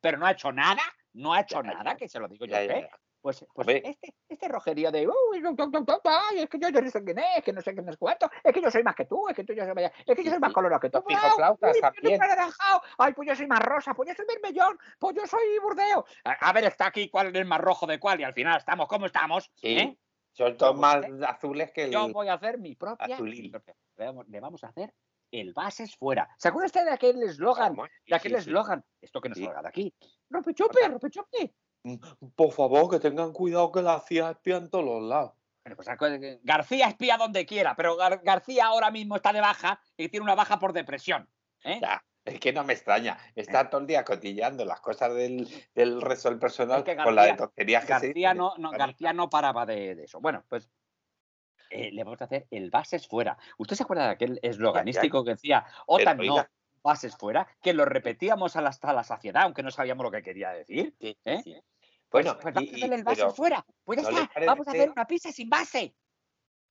Pero, 0.00 0.18
no 0.18 0.26
ha 0.26 0.30
hecho 0.32 0.52
nada, 0.52 0.82
no 1.14 1.32
ha 1.32 1.40
hecho 1.40 1.62
Ya, 1.62 1.72
nada, 1.72 1.92
ya. 1.92 1.96
que 1.96 2.08
se 2.08 2.18
lo 2.20 2.28
digo 2.28 2.44
yo 2.44 2.52
Ya, 2.52 2.64
ya. 2.66 2.88
Pues, 3.22 3.46
pues 3.54 3.66
ver. 3.66 3.82
este, 3.84 4.14
este 4.28 4.48
rojerío 4.48 4.90
de 4.90 5.08
ay, 6.04 6.38
es 6.40 6.48
que 6.50 6.58
yo, 6.58 6.70
no 6.72 6.90
sé 6.90 7.04
quién 7.04 7.18
es, 7.20 7.44
que 7.44 7.52
no 7.52 7.62
sé 7.62 7.72
quién 7.72 7.88
es 7.88 7.96
cuánto, 7.96 8.28
es 8.42 8.52
que 8.52 8.60
yo 8.60 8.68
soy 8.68 8.82
más 8.82 8.96
que 8.96 9.04
tú, 9.04 9.28
es 9.28 9.36
que 9.36 9.44
tú 9.44 9.52
yo 9.52 9.64
soy 9.64 9.74
más, 9.74 9.92
es 10.04 10.16
que 10.16 10.24
yo 10.24 10.30
soy 10.30 10.40
más 10.40 10.52
colorado 10.52 10.80
que 10.80 10.90
tú. 10.90 11.02
Soy 11.08 11.80
también. 11.80 12.20
ay, 12.98 13.12
pues 13.12 13.28
yo 13.28 13.36
soy 13.36 13.46
más 13.46 13.60
rosa, 13.60 13.94
pues 13.94 14.08
yo 14.08 14.14
soy 14.16 14.26
vermellón, 14.26 14.76
pues 14.98 15.14
yo 15.14 15.24
soy 15.26 15.58
burdeo. 15.62 16.04
A, 16.24 16.32
a 16.32 16.52
ver, 16.52 16.64
está 16.64 16.86
aquí 16.86 17.08
cuál 17.08 17.34
es 17.34 17.46
más 17.46 17.60
rojo 17.60 17.86
de 17.86 18.00
cuál 18.00 18.20
y 18.20 18.24
al 18.24 18.34
final 18.34 18.58
estamos 18.58 18.88
como 18.88 19.06
estamos. 19.06 19.50
Sí, 19.54 19.78
¿eh? 19.78 19.98
son 20.32 20.56
todos 20.56 20.72
Pues 20.72 20.80
más 20.80 20.96
usted- 20.96 21.22
azules 21.22 21.70
que 21.72 21.84
el. 21.84 21.90
Yo 21.92 22.08
voy 22.08 22.26
a 22.28 22.34
hacer 22.34 22.58
mi 22.58 22.74
propia. 22.74 23.06
propia- 23.50 23.74
Le 24.26 24.40
vamos, 24.40 24.64
a 24.64 24.68
hacer 24.68 24.92
el 25.30 25.52
bases 25.52 25.94
fuera. 25.96 26.28
¿Se 26.38 26.48
acuerda 26.48 26.66
usted 26.66 26.84
de 26.84 26.90
aquel 26.90 27.22
eslogan? 27.22 27.74
Sí, 27.76 28.10
De 28.10 28.16
aquel 28.16 28.32
sí, 28.32 28.42
sí. 28.42 28.50
eslogan. 28.50 28.84
Esto 29.00 29.20
que 29.20 29.28
nos 29.28 29.38
Sí. 29.38 29.44
salga 29.44 29.62
de 29.62 29.68
aquí. 29.68 29.94
Rompe 30.28 30.54
chupe, 30.54 30.88
rompe 30.88 31.10
chupe. 31.10 31.54
Por 32.36 32.52
favor, 32.52 32.88
que 32.90 33.00
tengan 33.00 33.32
cuidado 33.32 33.72
que 33.72 33.82
las 33.82 34.04
CIA 34.06 34.30
espían 34.30 34.70
todos 34.70 34.84
los 34.84 35.02
lados. 35.02 35.32
Pues 35.76 35.88
García 36.42 36.88
espía 36.88 37.16
donde 37.16 37.46
quiera, 37.46 37.76
pero 37.76 37.96
Gar- 37.96 38.20
García 38.24 38.66
ahora 38.66 38.90
mismo 38.90 39.16
está 39.16 39.32
de 39.32 39.40
baja 39.40 39.80
y 39.96 40.08
tiene 40.08 40.24
una 40.24 40.34
baja 40.34 40.58
por 40.58 40.72
depresión. 40.72 41.28
¿eh? 41.62 41.78
Ya, 41.80 42.04
es 42.24 42.40
que 42.40 42.52
no 42.52 42.64
me 42.64 42.72
extraña. 42.72 43.16
Está 43.36 43.70
todo 43.70 43.80
el 43.80 43.86
día 43.86 44.04
cotillando 44.04 44.64
las 44.64 44.80
cosas 44.80 45.14
del, 45.14 45.48
del 45.74 46.00
resto 46.00 46.30
del 46.30 46.40
personal 46.40 46.78
Es 46.80 46.84
que 46.84 46.96
con 46.96 47.14
la 47.14 47.22
de 47.22 47.28
García- 47.28 47.36
tonterías 47.46 47.84
que 47.84 47.92
García 47.92 48.34
no, 48.34 48.54
no, 48.58 48.70
García 48.72 49.12
no 49.12 49.30
paraba 49.30 49.64
de, 49.64 49.94
de 49.94 50.04
eso. 50.04 50.20
Bueno, 50.20 50.44
pues 50.48 50.68
eh, 51.70 51.90
le 51.92 52.02
vamos 52.04 52.20
a 52.20 52.24
hacer 52.24 52.46
el 52.50 52.70
bases 52.70 53.06
fuera. 53.06 53.38
¿Usted 53.56 53.76
se 53.76 53.84
acuerda 53.84 54.06
de 54.06 54.10
aquel 54.12 54.40
esloganístico 54.42 55.24
que 55.24 55.30
decía 55.30 55.64
OTAN 55.86 56.16
no, 56.18 56.22
oiga. 56.34 56.50
bases 56.82 57.16
fuera? 57.16 57.46
Que 57.62 57.72
lo 57.72 57.84
repetíamos 57.84 58.56
a 58.56 58.62
la- 58.62 58.70
hasta 58.70 58.92
la 58.92 59.04
saciedad, 59.04 59.44
aunque 59.44 59.62
no 59.62 59.70
sabíamos 59.70 60.02
lo 60.02 60.10
que 60.10 60.22
quería 60.22 60.50
decir. 60.50 60.92
Sí, 61.00 61.16
¿eh? 61.24 61.40
sí. 61.44 61.56
Bueno, 62.12 62.38
pues 62.38 62.52
y- 62.52 62.54
vamos 62.54 62.72
a 62.72 62.76
hacerle 62.76 62.96
el 62.96 63.04
base 63.04 63.30
fuera. 63.30 63.66
Pues 63.84 64.02
ya 64.02 64.10
¿no 64.10 64.18
le 64.18 64.22
está, 64.22 64.40
vamos 64.46 64.68
a 64.68 64.70
hacer 64.70 64.90
una 64.90 65.06
pizza 65.06 65.32
sin 65.32 65.48
base. 65.48 65.94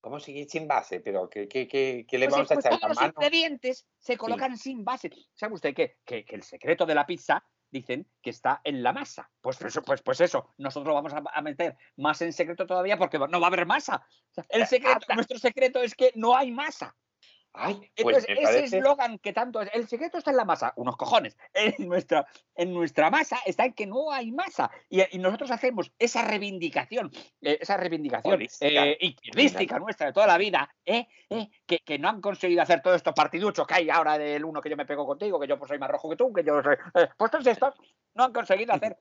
¿cómo 0.02 0.20
sigue 0.20 0.48
sin 0.50 0.68
base? 0.68 1.00
¿Pero 1.00 1.30
qué, 1.30 1.48
qué, 1.48 1.68
qué, 1.68 2.06
qué 2.08 2.18
le 2.18 2.26
Pues, 2.26 2.34
vamos 2.34 2.52
a 2.52 2.56
pues 2.56 2.66
echar 2.66 2.80
todos 2.80 2.82
la 2.82 2.88
los 2.90 2.98
mano? 2.98 3.14
ingredientes 3.16 3.86
se 4.00 4.18
colocan 4.18 4.58
sin 4.58 4.84
base. 4.84 5.12
¿Sabe 5.34 5.54
usted 5.54 5.74
qué? 5.76 5.98
Que, 6.04 6.26
que 6.26 6.36
el 6.36 6.44
secreto 6.44 6.86
de 6.86 6.96
la 6.96 7.06
pizza 7.06 7.46
dicen 7.70 8.10
que 8.22 8.32
está 8.32 8.62
en 8.64 8.84
la 8.84 8.92
masa. 8.94 9.32
Pues, 9.40 9.58
pues, 9.58 9.80
pues, 9.86 10.02
pues 10.02 10.20
eso, 10.22 10.54
nosotros 10.58 10.94
vamos 10.94 11.14
a, 11.14 11.42
meter 11.42 11.78
más 11.98 12.22
en 12.22 12.34
secreto 12.34 12.66
todavía 12.66 12.98
porque 12.98 13.18
no 13.18 13.40
va 13.40 13.48
a 13.48 13.48
haber 13.48 13.66
masa. 13.66 14.06
El 14.50 14.68
secreto, 14.68 15.00
Anda. 15.04 15.16
nuestro 15.16 15.38
secreto 15.38 15.82
es 15.82 15.96
que 15.96 16.12
no 16.16 16.36
hay 16.36 16.52
masa. 16.52 16.96
Ay, 17.54 17.74
pues 18.02 18.18
Entonces, 18.18 18.30
ese 18.30 18.44
parece- 18.44 18.78
eslogan 18.78 19.20
que 19.20 19.34
tanto 19.34 19.62
es, 19.62 19.70
el 19.74 19.88
secreto 19.88 20.18
está 20.18 20.32
en 20.32 20.38
la 20.38 20.46
masa, 20.46 20.72
unos 20.78 20.96
cojones. 20.96 21.38
En 21.82 21.88
nuestra, 21.90 22.26
en 22.56 22.74
nuestra 22.74 23.10
masa 23.10 23.40
está 23.46 23.66
en 23.66 23.74
que 23.74 23.86
no 23.88 24.12
hay 24.12 24.32
masa. 24.32 24.72
Y, 24.90 25.02
y 25.16 25.20
nosotros 25.20 25.52
hacemos 25.52 25.92
esa 26.00 26.24
reivindicación, 26.24 27.12
eh, 27.42 27.58
esa 27.60 27.76
reivindicación 27.78 28.34
eh, 28.62 28.98
izquierdística 29.02 29.80
nuestra 29.80 30.08
de 30.08 30.14
toda 30.14 30.28
la 30.28 30.38
vida, 30.38 30.74
eh, 30.86 31.08
eh, 31.30 31.50
que, 31.66 31.80
que 31.80 32.00
no 32.00 32.08
han 32.10 32.22
conseguido 32.22 32.62
hacer 32.62 32.82
todos 32.82 32.96
estos 32.98 33.14
partiduchos 33.14 33.68
que 33.68 33.74
hay 33.74 33.90
ahora 33.90 34.18
del 34.18 34.46
uno 34.46 34.62
que 34.62 34.70
yo 34.70 34.78
me 34.78 34.86
pego 34.86 35.06
contigo, 35.06 35.40
que 35.40 35.48
yo 35.48 35.58
pues 35.60 35.68
soy 35.68 35.78
más 35.80 35.90
rojo 35.92 36.10
que 36.10 36.16
tú, 36.16 36.32
que 36.32 36.44
yo 36.44 36.62
soy. 36.64 36.76
eh, 36.96 37.10
pues 37.18 37.32
todos 37.32 37.48
estos 37.48 37.76
no 38.14 38.24
han 38.24 38.34
conseguido 38.34 38.74
hacer. 38.74 38.98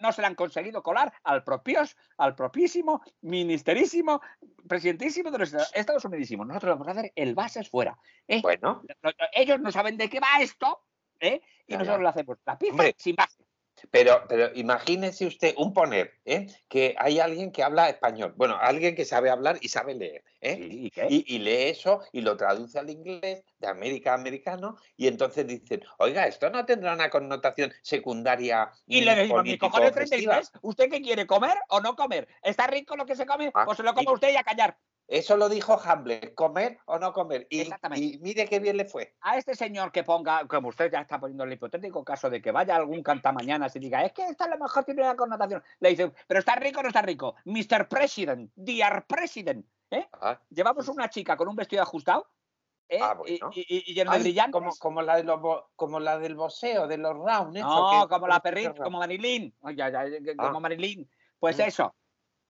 No 0.00 0.12
se 0.12 0.20
le 0.20 0.28
han 0.28 0.34
conseguido 0.34 0.82
colar 0.82 1.12
al 1.24 1.42
propios, 1.42 1.96
al 2.16 2.34
propísimo, 2.36 3.02
ministerísimo, 3.20 4.20
presidentísimo 4.68 5.30
de 5.30 5.38
los 5.38 5.52
Estados 5.74 6.04
Unidos. 6.04 6.30
Nosotros 6.30 6.78
vamos 6.78 6.88
a 6.88 6.90
hacer 6.92 7.12
el 7.16 7.34
bases 7.34 7.68
fuera. 7.68 7.98
¿eh? 8.28 8.40
Bueno, 8.42 8.82
No- 9.02 9.10
no- 9.10 9.26
ellos 9.32 9.60
no 9.60 9.72
saben 9.72 9.96
de 9.96 10.08
qué 10.08 10.20
va 10.20 10.40
esto, 10.40 10.84
¿eh? 11.20 11.40
y 11.66 11.76
nosotros 11.76 12.00
lo 12.02 12.08
hacemos 12.08 12.38
la 12.44 12.56
pizza 12.58 12.72
Hombre. 12.72 12.94
sin 12.96 13.16
base. 13.16 13.41
Pero, 13.90 14.24
pero 14.28 14.50
imagínese 14.54 15.26
usted 15.26 15.54
un 15.56 15.72
poner, 15.72 16.12
¿eh? 16.24 16.46
que 16.68 16.94
hay 16.98 17.18
alguien 17.20 17.52
que 17.52 17.62
habla 17.62 17.88
español. 17.88 18.34
Bueno, 18.36 18.56
alguien 18.60 18.94
que 18.94 19.04
sabe 19.04 19.30
hablar 19.30 19.58
y 19.60 19.68
sabe 19.68 19.94
leer. 19.94 20.24
¿eh? 20.40 20.58
¿Y, 20.60 20.86
y 20.86 20.90
qué? 20.90 21.06
Y, 21.08 21.34
y 21.34 21.38
lee 21.38 21.70
eso 21.70 22.00
y 22.12 22.20
lo 22.20 22.36
traduce 22.36 22.78
al 22.78 22.90
inglés 22.90 23.44
de 23.58 23.66
América 23.68 24.12
a 24.12 24.14
americano 24.14 24.76
y 24.96 25.06
entonces 25.08 25.46
dicen, 25.46 25.82
oiga, 25.98 26.26
esto 26.26 26.50
no 26.50 26.64
tendrá 26.64 26.94
una 26.94 27.10
connotación 27.10 27.72
secundaria. 27.82 28.70
Y 28.86 29.00
le 29.02 29.14
decimos, 29.16 29.44
mi 29.44 29.58
cojones 29.58 29.92
político-ofensiva". 29.92 30.34
33, 30.34 30.60
¿usted 30.62 30.90
qué 30.90 31.02
quiere, 31.02 31.26
comer 31.26 31.56
o 31.68 31.80
no 31.80 31.96
comer? 31.96 32.28
¿Está 32.42 32.66
rico 32.66 32.96
lo 32.96 33.06
que 33.06 33.16
se 33.16 33.26
come? 33.26 33.50
Ah, 33.54 33.64
Pues 33.64 33.76
se 33.76 33.82
lo 33.82 33.94
coma 33.94 34.10
y- 34.10 34.14
usted 34.14 34.32
y 34.32 34.36
a 34.36 34.42
callar. 34.42 34.78
Eso 35.12 35.36
lo 35.36 35.50
dijo 35.50 35.78
Hamlet, 35.84 36.34
comer 36.34 36.78
o 36.86 36.98
no 36.98 37.12
comer. 37.12 37.46
Y, 37.50 37.68
y 37.96 38.18
mire 38.22 38.46
qué 38.46 38.60
bien 38.60 38.78
le 38.78 38.86
fue. 38.86 39.14
A 39.20 39.36
este 39.36 39.54
señor 39.54 39.92
que 39.92 40.04
ponga, 40.04 40.46
como 40.48 40.68
usted 40.68 40.90
ya 40.90 41.00
está 41.02 41.20
poniendo 41.20 41.44
el 41.44 41.52
hipotético 41.52 42.02
caso 42.02 42.30
de 42.30 42.40
que 42.40 42.50
vaya 42.50 42.76
algún 42.76 43.02
cantamañanas 43.02 43.76
y 43.76 43.78
diga, 43.78 44.02
es 44.04 44.12
que 44.12 44.24
esto 44.26 44.44
a 44.44 44.48
lo 44.48 44.56
mejor 44.58 44.84
tiene 44.84 45.02
una 45.02 45.14
connotación. 45.14 45.62
Le 45.80 45.90
dice, 45.90 46.12
pero 46.26 46.40
está 46.40 46.54
rico 46.54 46.80
o 46.80 46.82
no 46.82 46.88
está 46.88 47.02
rico. 47.02 47.34
Mr. 47.44 47.88
President, 47.88 48.50
dear 48.54 49.06
President. 49.06 49.66
¿eh? 49.90 50.08
Ah, 50.14 50.40
Llevamos 50.48 50.88
una 50.88 51.10
chica 51.10 51.36
con 51.36 51.46
un 51.46 51.56
vestido 51.56 51.82
ajustado 51.82 52.26
¿eh? 52.88 52.98
Ah, 53.02 53.14
y, 53.26 53.38
bueno. 53.38 53.50
y- 53.54 53.90
y 53.90 53.94
lleno 53.94 54.12
de 54.12 54.16
ay, 54.16 54.22
brillantes. 54.22 54.52
como, 54.52 54.70
como, 54.76 55.02
la 55.02 55.16
de 55.16 55.24
los, 55.24 55.40
como 55.76 56.00
la 56.00 56.18
del 56.18 56.36
boxeo, 56.36 56.86
de 56.86 56.96
los 56.96 57.14
rounds. 57.14 57.52
No, 57.60 58.08
como 58.08 58.28
la 58.28 58.40
perrita, 58.40 58.72
como 58.74 58.98
Marilyn. 58.98 59.54
Ay, 59.62 59.78
ay, 59.78 59.94
ay, 59.94 60.22
que- 60.22 60.36
como 60.36 60.56
Ah. 60.56 60.60
Marilyn. 60.60 61.06
Pues 61.38 61.58
Mm. 61.58 61.62
eso. 61.62 61.94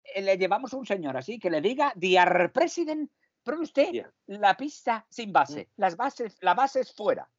Eh, 0.03 0.22
Le 0.22 0.38
llevamos 0.38 0.74
un 0.74 0.86
señor 0.86 1.17
así 1.17 1.39
que 1.39 1.50
le 1.50 1.62
diga, 1.62 1.93
Dear 1.96 2.51
President, 2.51 3.10
pruebe 3.43 3.63
usted 3.63 4.05
la 4.27 4.55
pista 4.55 5.05
sin 5.10 5.31
base. 5.34 5.70
Las 5.77 5.96
bases, 5.96 6.38
la 6.41 6.53
base 6.53 6.81
es 6.81 6.93
fuera. 6.93 7.29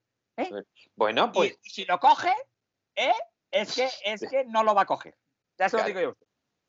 Bueno, 0.97 1.26
Y- 1.26 1.37
pues 1.37 1.59
y, 1.62 1.71
si 1.71 1.85
lo 1.85 1.99
coge, 2.00 2.33
¿eh? 2.97 3.12
es, 3.50 3.75
que, 3.75 3.88
es 4.04 4.21
que 4.28 4.45
no 4.45 4.62
lo 4.64 4.75
va 4.75 4.83
a 4.83 4.87
coger. 4.87 5.16
Ya 5.59 5.69
se 5.69 5.76
lo 5.76 5.85
digo 5.85 6.00
yo. 6.00 6.16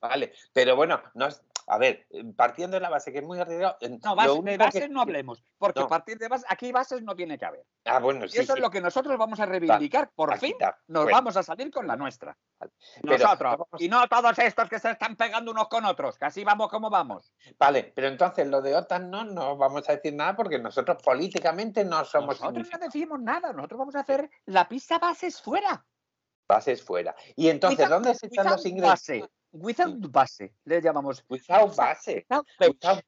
vale. 0.02 0.34
Pero 0.52 0.76
bueno, 0.76 1.02
no 1.14 1.28
es- 1.28 1.42
a 1.68 1.78
ver, 1.78 2.06
partiendo 2.36 2.76
de 2.76 2.82
la 2.82 2.90
base 2.90 3.12
que 3.12 3.20
es 3.20 3.24
muy 3.24 3.40
arriesgado. 3.40 3.78
eh, 3.82 3.90
No, 4.04 4.16
base- 4.16 4.42
de 4.42 4.58
bases 4.58 4.82
que- 4.84 4.90
no 4.90 5.02
hablemos, 5.02 5.44
porque 5.58 5.80
No. 5.80 5.86
a 5.86 5.90
partir 5.90 6.18
de 6.18 6.28
bases, 6.28 6.46
aquí 6.50 6.72
bases 6.72 7.02
no 7.04 7.16
tiene 7.16 7.38
que 7.38 7.46
haber. 7.46 7.66
Ah, 7.86 8.00
bueno, 8.00 8.26
Y 8.26 8.30
sí. 8.30 8.40
eso 8.40 8.54
sí, 8.54 8.60
es 8.60 8.62
lo 8.64 8.70
que 8.70 8.82
nosotros 8.82 9.18
vamos 9.18 9.40
a 9.40 9.46
reivindicar. 9.46 10.12
Por 10.16 10.38
fin 10.38 10.56
nos 10.88 11.04
Bueno, 11.04 11.18
vamos 11.18 11.38
a 11.38 11.44
salir 11.44 11.72
con 11.72 11.88
la 11.88 11.96
nuestra. 11.96 12.38
Pero 13.02 13.18
Nosotros. 13.18 13.52
vamos- 13.52 13.68
Y 13.82 13.88
no 13.90 14.08
todos 14.08 14.38
estos 14.40 14.70
que 14.70 14.80
se 14.80 14.92
están 14.92 15.16
pegando 15.16 15.52
unos 15.52 15.68
con 15.68 15.86
otros, 15.86 16.18
que 16.18 16.26
así 16.26 16.44
vamos 16.44 16.70
como 16.70 16.90
vamos. 16.90 17.34
Vale, 17.58 17.92
pero 17.96 18.08
entonces 18.08 18.48
lo 18.48 18.62
de 18.62 18.76
OTAN 18.76 19.10
no, 19.10 19.24
no 19.24 19.58
vamos 19.58 19.88
a 19.90 19.94
decir 19.96 20.14
nada 20.14 20.36
porque 20.36 20.60
nosotros 20.60 21.02
políticamente 21.04 21.84
no 21.86 22.04
somos 22.06 22.40
Nosotros 22.42 22.70
no 22.72 22.80
decimos 22.80 23.20
nada, 23.22 23.54
nosotros 23.54 23.80
vamos 23.80 23.96
a 23.96 24.00
hacer 24.02 24.30
la 24.46 24.68
pista 24.68 25.00
bases 25.00 25.42
fuera. 25.42 25.86
bases 26.48 26.84
fuera. 26.84 27.16
Y 27.36 27.48
entonces, 27.50 27.88
¿dónde 27.90 28.14
se 28.16 28.28
están 28.28 28.46
los 28.48 28.66
ingredientes? 28.66 29.22
base. 29.22 29.30
Without 29.54 30.12
base, 30.12 30.52
le 30.66 30.82
llamamos. 30.82 31.24
Without 31.30 31.76
base, 31.76 32.26
Without 32.28 32.46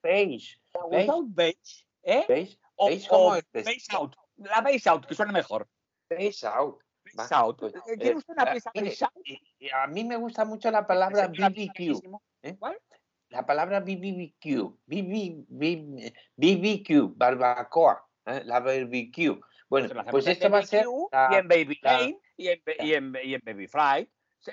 base. 0.01 0.57
without. 0.73 0.91
Without 0.91 1.25
base, 1.35 1.85
¿eh? 2.03 2.25
¿Veis? 2.27 2.59
O, 2.75 2.87
¿Veis 2.87 3.07
cómo 3.07 3.23
o 3.29 3.35
es 3.35 3.43
de- 3.51 3.63
base 3.63 3.87
out. 3.95 4.15
La 4.37 4.61
base 4.61 4.87
out, 4.89 5.05
que 5.07 5.15
suena 5.15 5.31
mejor. 5.31 5.67
Beige 6.09 6.45
out. 6.45 6.79
Base 7.15 7.33
out. 7.33 7.59
pues, 7.59 7.73
¿Quiere 7.85 8.09
eh, 8.11 8.15
usted 8.15 8.33
una 8.33 8.51
pista 8.51 8.71
mire, 8.75 8.89
base 8.89 9.05
out? 9.05 9.73
A 9.73 9.87
mí 9.87 10.03
me 10.03 10.17
gusta 10.17 10.45
mucho 10.45 10.69
la 10.69 10.85
palabra 10.85 11.27
BBQ. 11.27 12.01
¿eh? 12.43 12.55
¿Cuál? 12.59 12.77
La 13.29 13.45
palabra 13.45 13.79
BBQ. 13.79 14.77
BB, 14.85 15.45
BB, 15.47 16.13
BBQ, 16.35 17.15
barbacoa. 17.17 18.05
¿eh? 18.27 18.43
La 18.45 18.59
barbecue. 18.59 19.39
Bueno, 19.67 19.89
pues 20.11 20.27
en 20.27 20.33
esto 20.33 20.49
va 20.49 20.59
a 20.59 20.63
ser. 20.63 20.85
BBQ, 20.85 21.31
y 21.31 21.35
en 21.35 21.47
Baby 21.47 21.79
Lane 21.81 22.19
y 22.37 22.47
en, 22.49 22.61
y 22.79 22.93
en, 22.93 23.17
y 23.23 23.33
en 23.33 23.41
Baby 23.43 23.67
Fry. 23.67 24.09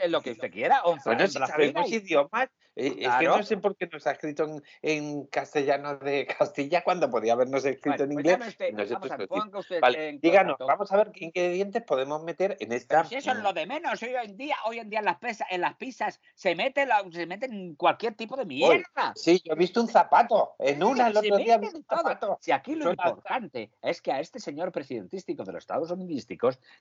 Lo 0.08 0.22
que 0.22 0.32
usted 0.32 0.50
quiera. 0.50 0.82
O 0.84 0.94
en 0.94 1.00
Bueno, 1.04 1.26
si 1.26 1.38
sabemos 1.38 1.90
idiomas, 1.90 2.48
eh, 2.76 2.94
es 3.00 3.14
que 3.16 3.24
no 3.26 3.42
sé 3.42 3.56
por 3.56 3.76
qué 3.76 3.86
nos 3.86 4.06
ha 4.06 4.12
escrito 4.12 4.44
en, 4.44 4.62
en 4.82 5.26
castellano 5.26 5.96
de 5.96 6.26
Castilla 6.38 6.82
cuando 6.84 7.10
podía 7.10 7.32
habernos 7.32 7.64
escrito 7.64 8.04
en 8.04 8.10
pues 8.14 8.24
inglés. 8.26 8.48
usted, 8.48 8.72
nosotros 8.72 9.28
vamos 9.28 9.54
a 9.54 9.58
usted 9.58 9.80
Vale, 9.80 10.08
en 10.10 10.20
díganos, 10.20 10.52
contacto. 10.56 10.66
vamos 10.66 10.92
a 10.92 10.96
ver 10.96 11.10
qué 11.12 11.24
ingredientes 11.26 11.82
podemos 11.82 12.22
meter 12.22 12.56
en 12.60 12.72
esta. 12.72 12.98
Pero 12.98 13.08
si 13.08 13.14
eso 13.16 13.32
es 13.32 13.38
lo 13.38 13.52
de 13.52 13.66
menos, 13.66 14.02
hoy 14.02 14.14
en 14.22 14.36
día, 14.36 14.56
hoy 14.66 14.78
en 14.78 14.88
día 14.88 15.00
en 15.00 15.04
las, 15.06 15.18
pesa- 15.18 15.46
en 15.50 15.60
las 15.60 15.74
pizzas 15.74 16.20
se 16.34 16.54
mete, 16.54 16.86
la- 16.86 17.04
se 17.10 17.26
meten 17.26 17.74
cualquier 17.74 18.14
tipo 18.14 18.36
de 18.36 18.44
mierda. 18.46 19.12
Sí, 19.16 19.42
yo 19.44 19.54
he 19.54 19.56
visto 19.56 19.80
un 19.80 19.88
zapato. 19.88 20.52
En 20.58 20.82
una 20.84 21.08
el 21.08 21.16
otro 21.16 21.36
día 21.36 21.56
un 21.58 21.84
zapato. 21.84 22.38
Si 22.40 22.52
aquí 22.52 22.74
lo 22.74 22.84
Suena- 22.84 23.08
importante 23.08 23.70
es 23.82 24.00
que 24.00 24.12
a 24.12 24.20
este 24.20 24.38
señor 24.38 24.70
presidentístico 24.72 25.42
de 25.44 25.52
los 25.52 25.62
Estados 25.64 25.90
Unidos 25.90 26.12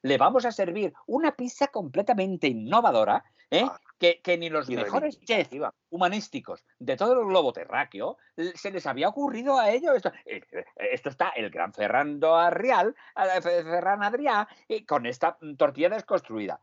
le 0.01 0.17
vamos 0.17 0.45
a 0.45 0.51
servir 0.51 0.93
una 1.07 1.35
pizza 1.35 1.67
completamente 1.67 2.47
innovadora, 2.47 3.23
¿eh? 3.49 3.63
Ah. 3.65 3.79
que, 3.97 4.19
que 4.21 4.37
ni 4.37 4.49
los 4.49 4.69
mejores 4.69 5.19
chefs. 5.21 5.49
Humanísticos 5.91 6.63
de 6.79 6.97
todo 6.97 7.13
el 7.19 7.27
globo 7.27 7.53
terráqueo 7.53 8.17
se 8.55 8.71
les 8.71 8.85
había 8.87 9.09
ocurrido 9.09 9.59
a 9.59 9.69
ellos. 9.69 9.95
Esto, 9.95 10.11
eh, 10.25 10.41
esto 10.75 11.09
está 11.09 11.29
el 11.29 11.49
gran 11.51 11.73
Ferrando 11.73 12.35
Arrial, 12.35 12.95
Fe- 13.41 13.63
Ferran 13.63 14.01
Adrià, 14.01 14.47
eh, 14.67 14.85
con 14.85 15.05
esta 15.05 15.37
mm, 15.39 15.55
tortilla 15.55 15.89
desconstruida. 15.89 16.59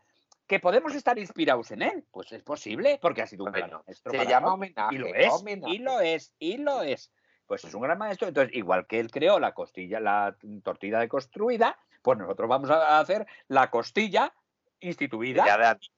¿Que 0.47 0.61
podemos 0.61 0.95
estar 0.95 1.19
inspirados 1.19 1.71
en 1.73 1.83
él? 1.83 2.05
Pues 2.11 2.33
es 2.33 2.43
posible, 2.43 2.99
porque 3.03 3.21
ha 3.23 3.27
sido 3.27 3.45
un 3.45 3.53
gran 3.53 3.71
maestro. 3.87 4.13
Se 4.13 4.27
llama 4.27 4.55
homenaje. 4.55 4.95
Y 4.95 4.99
lo 4.99 5.07
es, 5.15 5.31
homenaje. 5.33 5.75
y 5.75 5.79
lo 5.79 6.01
es, 6.01 6.33
y 6.39 6.57
lo 6.57 6.83
es. 6.83 7.13
Pues 7.47 7.65
es 7.65 7.75
un 7.75 7.83
gran 7.83 7.99
maestro. 7.99 8.29
Entonces, 8.29 8.57
igual 8.57 8.87
que 8.87 8.99
él 8.99 9.11
creó 9.11 9.39
la 9.39 9.53
costilla, 9.53 10.01
la 10.01 10.35
tortilla 10.63 10.99
deconstruida, 11.01 11.79
pues 12.01 12.17
nosotros 12.19 12.49
vamos 12.49 12.71
a 12.71 12.99
hacer 12.99 13.27
la 13.49 13.71
costilla 13.71 14.33
instituida 14.81 15.45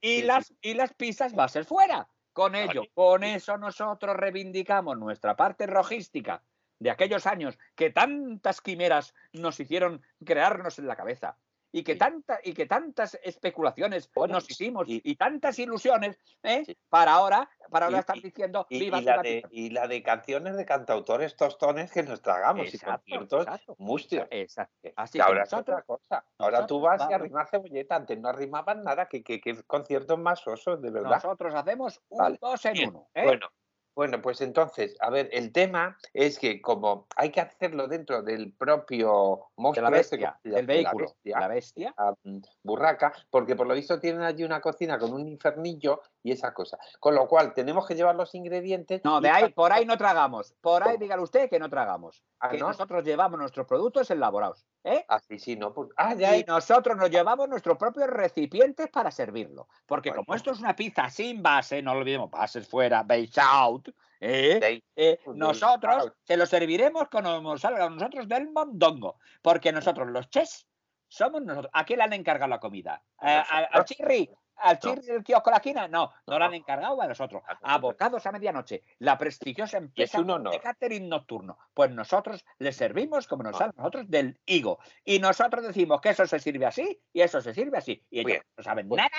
y 0.01 0.23
las, 0.23 0.53
y 0.63 0.75
las 0.75 0.95
pizzas 0.95 1.39
va 1.39 1.45
a 1.45 1.49
ser 1.49 1.65
fuera. 1.65 2.09
Con 2.41 2.55
ello, 2.55 2.85
con 2.95 3.23
eso 3.23 3.59
nosotros 3.59 4.17
reivindicamos 4.17 4.97
nuestra 4.97 5.37
parte 5.37 5.67
rojística 5.67 6.43
de 6.79 6.91
aquellos 6.91 7.27
años 7.27 7.59
que 7.75 7.91
tantas 7.91 8.63
quimeras 8.63 9.15
nos 9.35 9.61
hicieron 9.61 10.01
crearnos 10.25 10.79
en 10.79 10.87
la 10.87 10.97
cabeza 10.97 11.37
y 11.73 11.83
que, 11.85 11.93
Sí. 11.93 11.99
tanta, 11.99 12.39
y 12.43 12.53
que 12.53 12.67
tantas 12.67 13.19
especulaciones 13.23 14.11
Bueno, 14.15 14.35
nos 14.35 14.51
hicimos 14.51 14.89
y- 14.89 15.01
y, 15.05 15.17
tantas 15.17 15.59
ilusiones 15.59 16.19
¿eh? 16.43 16.65
Sí. 16.67 16.77
para 16.89 17.13
ahora, 17.13 17.49
para 17.71 17.87
ahora 17.87 17.99
Y- 17.99 18.01
estar 18.01 18.17
y- 18.17 18.21
diciendo 18.23 18.67
Y, 18.69 18.81
viva 18.81 18.99
y 19.01 19.05
la 19.05 19.17
la 19.17 19.23
de, 19.23 19.35
pizza". 19.37 19.49
y 19.53 19.71
la 19.71 19.87
de 19.87 20.03
canciones 20.03 20.57
de 20.57 20.67
cantautores 20.67 21.37
tostones 21.37 21.93
que 21.93 22.03
nos 22.03 22.21
tragamos 22.23 22.67
Exacto, 22.73 23.03
y 23.07 23.17
conciertos 23.17 23.79
mustios. 23.79 24.27
exacto. 24.31 24.89
Así 24.97 25.19
que 25.19 25.23
ahora 25.23 25.43
es 25.45 25.53
otra 25.53 25.83
cosa. 25.83 26.25
Ahora 26.39 26.67
tú 26.67 26.81
nosotros 26.81 26.83
vas 26.83 27.01
y 27.01 27.05
vamos- 27.05 27.15
arrimas 27.15 27.51
cebolleta. 27.51 27.97
Antes 27.97 28.19
no 28.19 28.29
arrimaban 28.29 28.83
nada. 28.83 29.07
Que, 29.07 29.23
que, 29.23 29.41
que 29.41 29.63
conciertos 29.65 30.19
más 30.19 30.47
osos, 30.47 30.81
de 30.83 30.91
verdad. 30.91 31.11
Nosotros 31.11 31.55
hacemos 31.55 32.01
un 32.09 32.19
Vale, 32.19 32.39
dos 32.41 32.65
en 32.67 32.73
Bien, 32.73 32.89
uno. 32.91 33.09
¿eh? 33.15 33.25
Bueno, 33.25 33.47
bueno, 33.95 34.23
pues 34.23 34.41
entonces, 34.41 34.97
a 35.01 35.11
ver, 35.11 35.29
el 35.33 35.53
tema 35.53 35.97
es 36.15 36.39
que 36.39 36.61
como 36.63 37.07
hay 37.17 37.31
que 37.31 37.41
hacerlo 37.41 37.89
dentro 37.89 38.23
del 38.23 38.53
propio 38.53 39.49
de 39.57 39.63
monstruo 39.63 39.91
la 39.91 39.99
este, 39.99 40.17
bestia, 40.17 40.41
llama, 40.43 40.57
del 40.57 40.67
vehículo, 40.67 40.99
la 40.99 41.05
bestia, 41.05 41.41
la 41.41 41.49
bestia. 41.49 41.95
mm, 42.25 42.39
burraca, 42.63 43.13
porque 43.31 43.57
por 43.57 43.67
lo 43.67 43.75
visto 43.75 43.99
tienen 44.01 44.23
allí 44.23 44.45
una 44.45 44.61
cocina 44.61 44.99
con 44.99 45.13
un 45.13 45.27
infernillo 45.27 46.03
y 46.23 46.33
esa 46.33 46.53
cosa. 46.53 46.79
Con 46.99 47.15
lo 47.15 47.27
cual 47.27 47.55
tenemos 47.55 47.87
que 47.87 47.95
llevar 47.95 48.15
los 48.15 48.35
ingredientes. 48.35 49.03
No, 49.05 49.21
de 49.21 49.31
ahí, 49.31 49.53
por 49.53 49.73
ahí 49.73 49.87
no 49.87 49.97
tragamos. 49.97 50.55
Por 50.61 50.87
ahí 50.87 50.97
dígale 50.99 51.23
usted 51.23 51.49
que 51.49 51.59
no 51.59 51.69
tragamos. 51.71 52.23
Ah, 52.39 52.51
que 52.51 52.59
¿no? 52.59 52.69
nosotros 52.69 53.03
llevamos 53.05 53.39
nuestros 53.39 53.67
productos 53.67 54.11
elaborados. 54.11 54.67
¿eh? 54.85 55.05
Ah, 55.09 55.21
sí, 55.39 55.57
no. 55.57 55.73
pues- 55.73 55.89
ah, 55.97 56.15
ya. 56.15 56.37
Y 56.37 56.45
nosotros 56.45 56.97
nos 56.97 57.11
llevamos 57.11 57.49
nuestros 57.49 57.79
propios 57.79 58.07
recipientes 58.09 58.89
para 58.91 59.11
servirlo. 59.11 59.69
Porque 59.87 60.11
Bueno. 60.11 60.25
como 60.25 60.37
esto 60.37 60.51
es 60.53 60.61
una 60.61 60.77
pizza 60.77 61.09
sin 61.09 61.43
base, 61.43 61.81
no 61.83 61.95
lo 61.95 62.01
olvidemos, 62.01 62.31
bases 62.31 62.69
fuera, 62.69 63.03
base 63.03 63.41
out, 63.43 63.89
¿eh? 64.21 64.83
Eh, 64.97 65.19
Pues 65.25 65.37
nosotros 65.37 65.95
out. 65.97 66.15
se 66.25 66.37
lo 66.37 66.45
serviremos 66.45 67.09
cuando 67.11 67.41
nos 67.41 67.61
salga 67.63 67.89
nosotros 67.89 68.29
del 68.29 68.51
mondongo. 68.51 69.17
Porque 69.41 69.73
nosotros, 69.73 70.09
los 70.11 70.29
chefs, 70.29 70.67
somos 71.09 71.43
nosotros. 71.43 71.71
¿A 71.75 71.85
quién 71.85 71.99
le 71.99 72.05
han 72.05 72.13
encargado 72.13 72.49
la 72.51 72.61
comida? 72.61 73.03
¿A, 73.19 73.39
a- 73.39 73.41
a 73.41 73.61
Nosotros. 73.63 73.87
Chirri? 73.87 74.31
Al 74.61 74.79
chirri 74.79 75.03
del 75.03 75.25
kiosco 75.25 75.51
de 75.51 75.53
la 75.53 75.57
esquina? 75.59 75.89
No, 75.89 76.13
no 76.27 76.39
lo 76.39 76.45
han 76.45 76.55
encargado 76.55 77.01
a 77.01 77.07
nosotros. 77.07 77.43
Abocados 77.63 78.27
a 78.27 78.33
medianoche, 78.33 78.83
la 78.99 79.19
prestigiosa 79.19 79.79
empresa 79.79 80.23
de 80.23 80.61
catering 80.61 81.09
nocturno. 81.09 81.59
Pues 81.75 81.91
nosotros 81.91 82.45
le 82.59 82.73
servimos 82.73 83.27
como 83.27 83.43
nos 83.43 83.57
sale 83.57 83.73
a 83.77 83.81
nosotros 83.81 84.09
del 84.09 84.41
higo. 84.47 84.79
Y 85.05 85.19
nosotros 85.19 85.67
decimos 85.67 86.01
que 86.01 86.11
eso 86.11 86.27
se 86.27 86.39
sirve 86.39 86.67
así 86.67 87.01
y 87.13 87.21
eso 87.21 87.41
se 87.41 87.55
sirve 87.55 87.79
así. 87.79 88.05
Y 88.11 88.21
ellos 88.21 88.43
no 88.57 88.63
saben 88.63 88.89
nada 88.89 89.11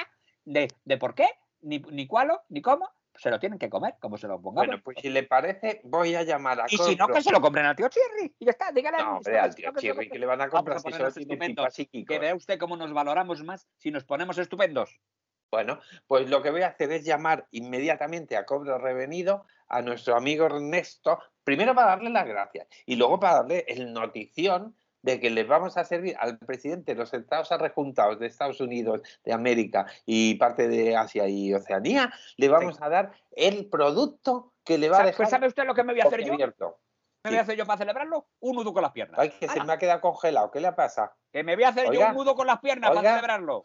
de, 0.46 0.68
de 0.84 0.98
por 0.98 1.16
qué, 1.16 1.28
ni, 1.62 1.80
ni 1.80 2.08
cuálo, 2.08 2.42
ni 2.50 2.62
cómo. 2.62 2.90
Se 3.16 3.30
lo 3.30 3.40
tienen 3.40 3.60
que 3.60 3.70
comer, 3.70 3.96
como 4.00 4.18
se 4.18 4.26
lo 4.26 4.42
pongamos. 4.42 4.68
Bueno, 4.68 4.82
pues 4.84 4.98
si 5.02 5.10
le 5.10 5.24
parece, 5.24 5.82
voy 5.84 6.16
a 6.16 6.24
llamar 6.24 6.62
a 6.62 6.66
y 6.70 6.78
si 6.78 6.96
no, 6.96 7.10
que 7.10 7.22
se 7.22 7.30
lo 7.30 7.42
compren 7.42 7.66
al 7.66 7.76
tío 7.76 7.90
Chirri. 7.90 8.34
Y 8.40 8.46
ya 8.46 8.52
está, 8.52 8.72
dígale 8.72 8.98
a 8.98 9.04
No, 9.04 9.18
hombre, 9.18 9.38
al 9.38 9.54
tío 9.54 9.70
Chirri, 9.78 10.10
que 10.10 10.18
le 10.18 10.26
van 10.26 10.42
a 10.42 10.48
comprar 10.48 10.78
a 10.78 11.12
si 11.12 11.22
estupendos. 11.22 11.76
Que 11.76 12.20
vea 12.20 12.34
usted 12.34 12.58
cómo 12.58 12.78
nos 12.78 12.94
valoramos 12.94 13.44
más 13.44 13.68
si 13.78 13.92
nos 13.92 14.06
ponemos 14.06 14.38
estupendos. 14.38 14.98
Bueno, 15.52 15.80
pues 16.08 16.30
lo 16.30 16.42
que 16.42 16.50
voy 16.50 16.62
a 16.62 16.68
hacer 16.68 16.94
es 16.94 17.04
llamar 17.04 17.46
inmediatamente 17.52 18.38
a 18.38 18.46
cobro 18.46 18.78
revenido 18.78 19.46
a 19.68 19.82
nuestro 19.82 20.16
amigo 20.16 20.46
Ernesto, 20.46 21.20
primero 21.44 21.76
para 21.76 21.90
darle 21.90 22.10
las 22.10 22.26
gracias 22.26 22.68
y 22.86 22.96
luego 22.96 23.20
para 23.20 23.40
darle 23.42 23.66
el 23.68 23.92
notición 23.92 24.78
de 25.02 25.20
que 25.20 25.30
les 25.30 25.46
vamos 25.46 25.76
a 25.76 25.84
servir 25.84 26.16
al 26.20 26.38
presidente 26.38 26.94
de 26.94 27.00
los 27.00 27.14
Estados 27.14 27.52
Arrejuntados 27.52 28.18
de 28.20 28.28
Estados 28.28 28.62
Unidos, 28.62 29.02
de 29.26 29.34
América 29.34 29.88
y 30.06 30.36
parte 30.36 30.70
de 30.70 30.96
Asia 30.96 31.28
y 31.28 31.54
Oceanía, 31.54 32.14
le 32.38 32.48
vamos 32.48 32.82
a 32.82 32.88
dar 32.88 33.12
el 33.32 33.66
producto 33.70 34.54
que 34.64 34.78
le 34.78 34.88
va 34.88 34.96
a 34.96 35.00
¿Sabe, 35.00 35.08
dejar 35.10 35.18
pues 35.18 35.30
¿Sabe 35.32 35.48
usted 35.48 35.66
lo 35.66 35.76
que 35.76 35.84
me 35.84 35.92
voy 35.92 36.02
a 36.02 36.06
hacer 36.06 36.24
yo? 36.24 36.34
abierto. 36.34 36.80
¿Qué 37.24 37.30
me 37.30 37.32
voy 37.32 37.40
a 37.40 37.42
hacer 37.42 37.58
yo 37.58 37.66
para 37.66 37.78
celebrarlo? 37.78 38.28
Un 38.40 38.56
nudo 38.56 38.74
con 38.74 38.84
las 38.84 38.94
piernas. 38.94 39.20
Ay, 39.20 39.32
que 39.32 39.50
se 39.50 39.62
me 39.66 39.74
ha 39.74 39.78
quedado 39.78 40.00
congelado, 40.00 40.50
¿qué 40.50 40.62
le 40.62 40.72
pasa? 40.72 41.14
Que 41.34 41.44
me 41.44 41.56
voy 41.56 41.66
a 41.66 41.70
hacer 41.70 41.86
yo 41.88 41.92
Oiga, 41.92 42.10
un 42.12 42.16
nudo 42.16 42.36
con 42.36 42.48
las 42.48 42.60
piernas 42.60 42.90
oiga. 42.92 43.02
para 43.02 43.16
celebrarlo. 43.16 43.64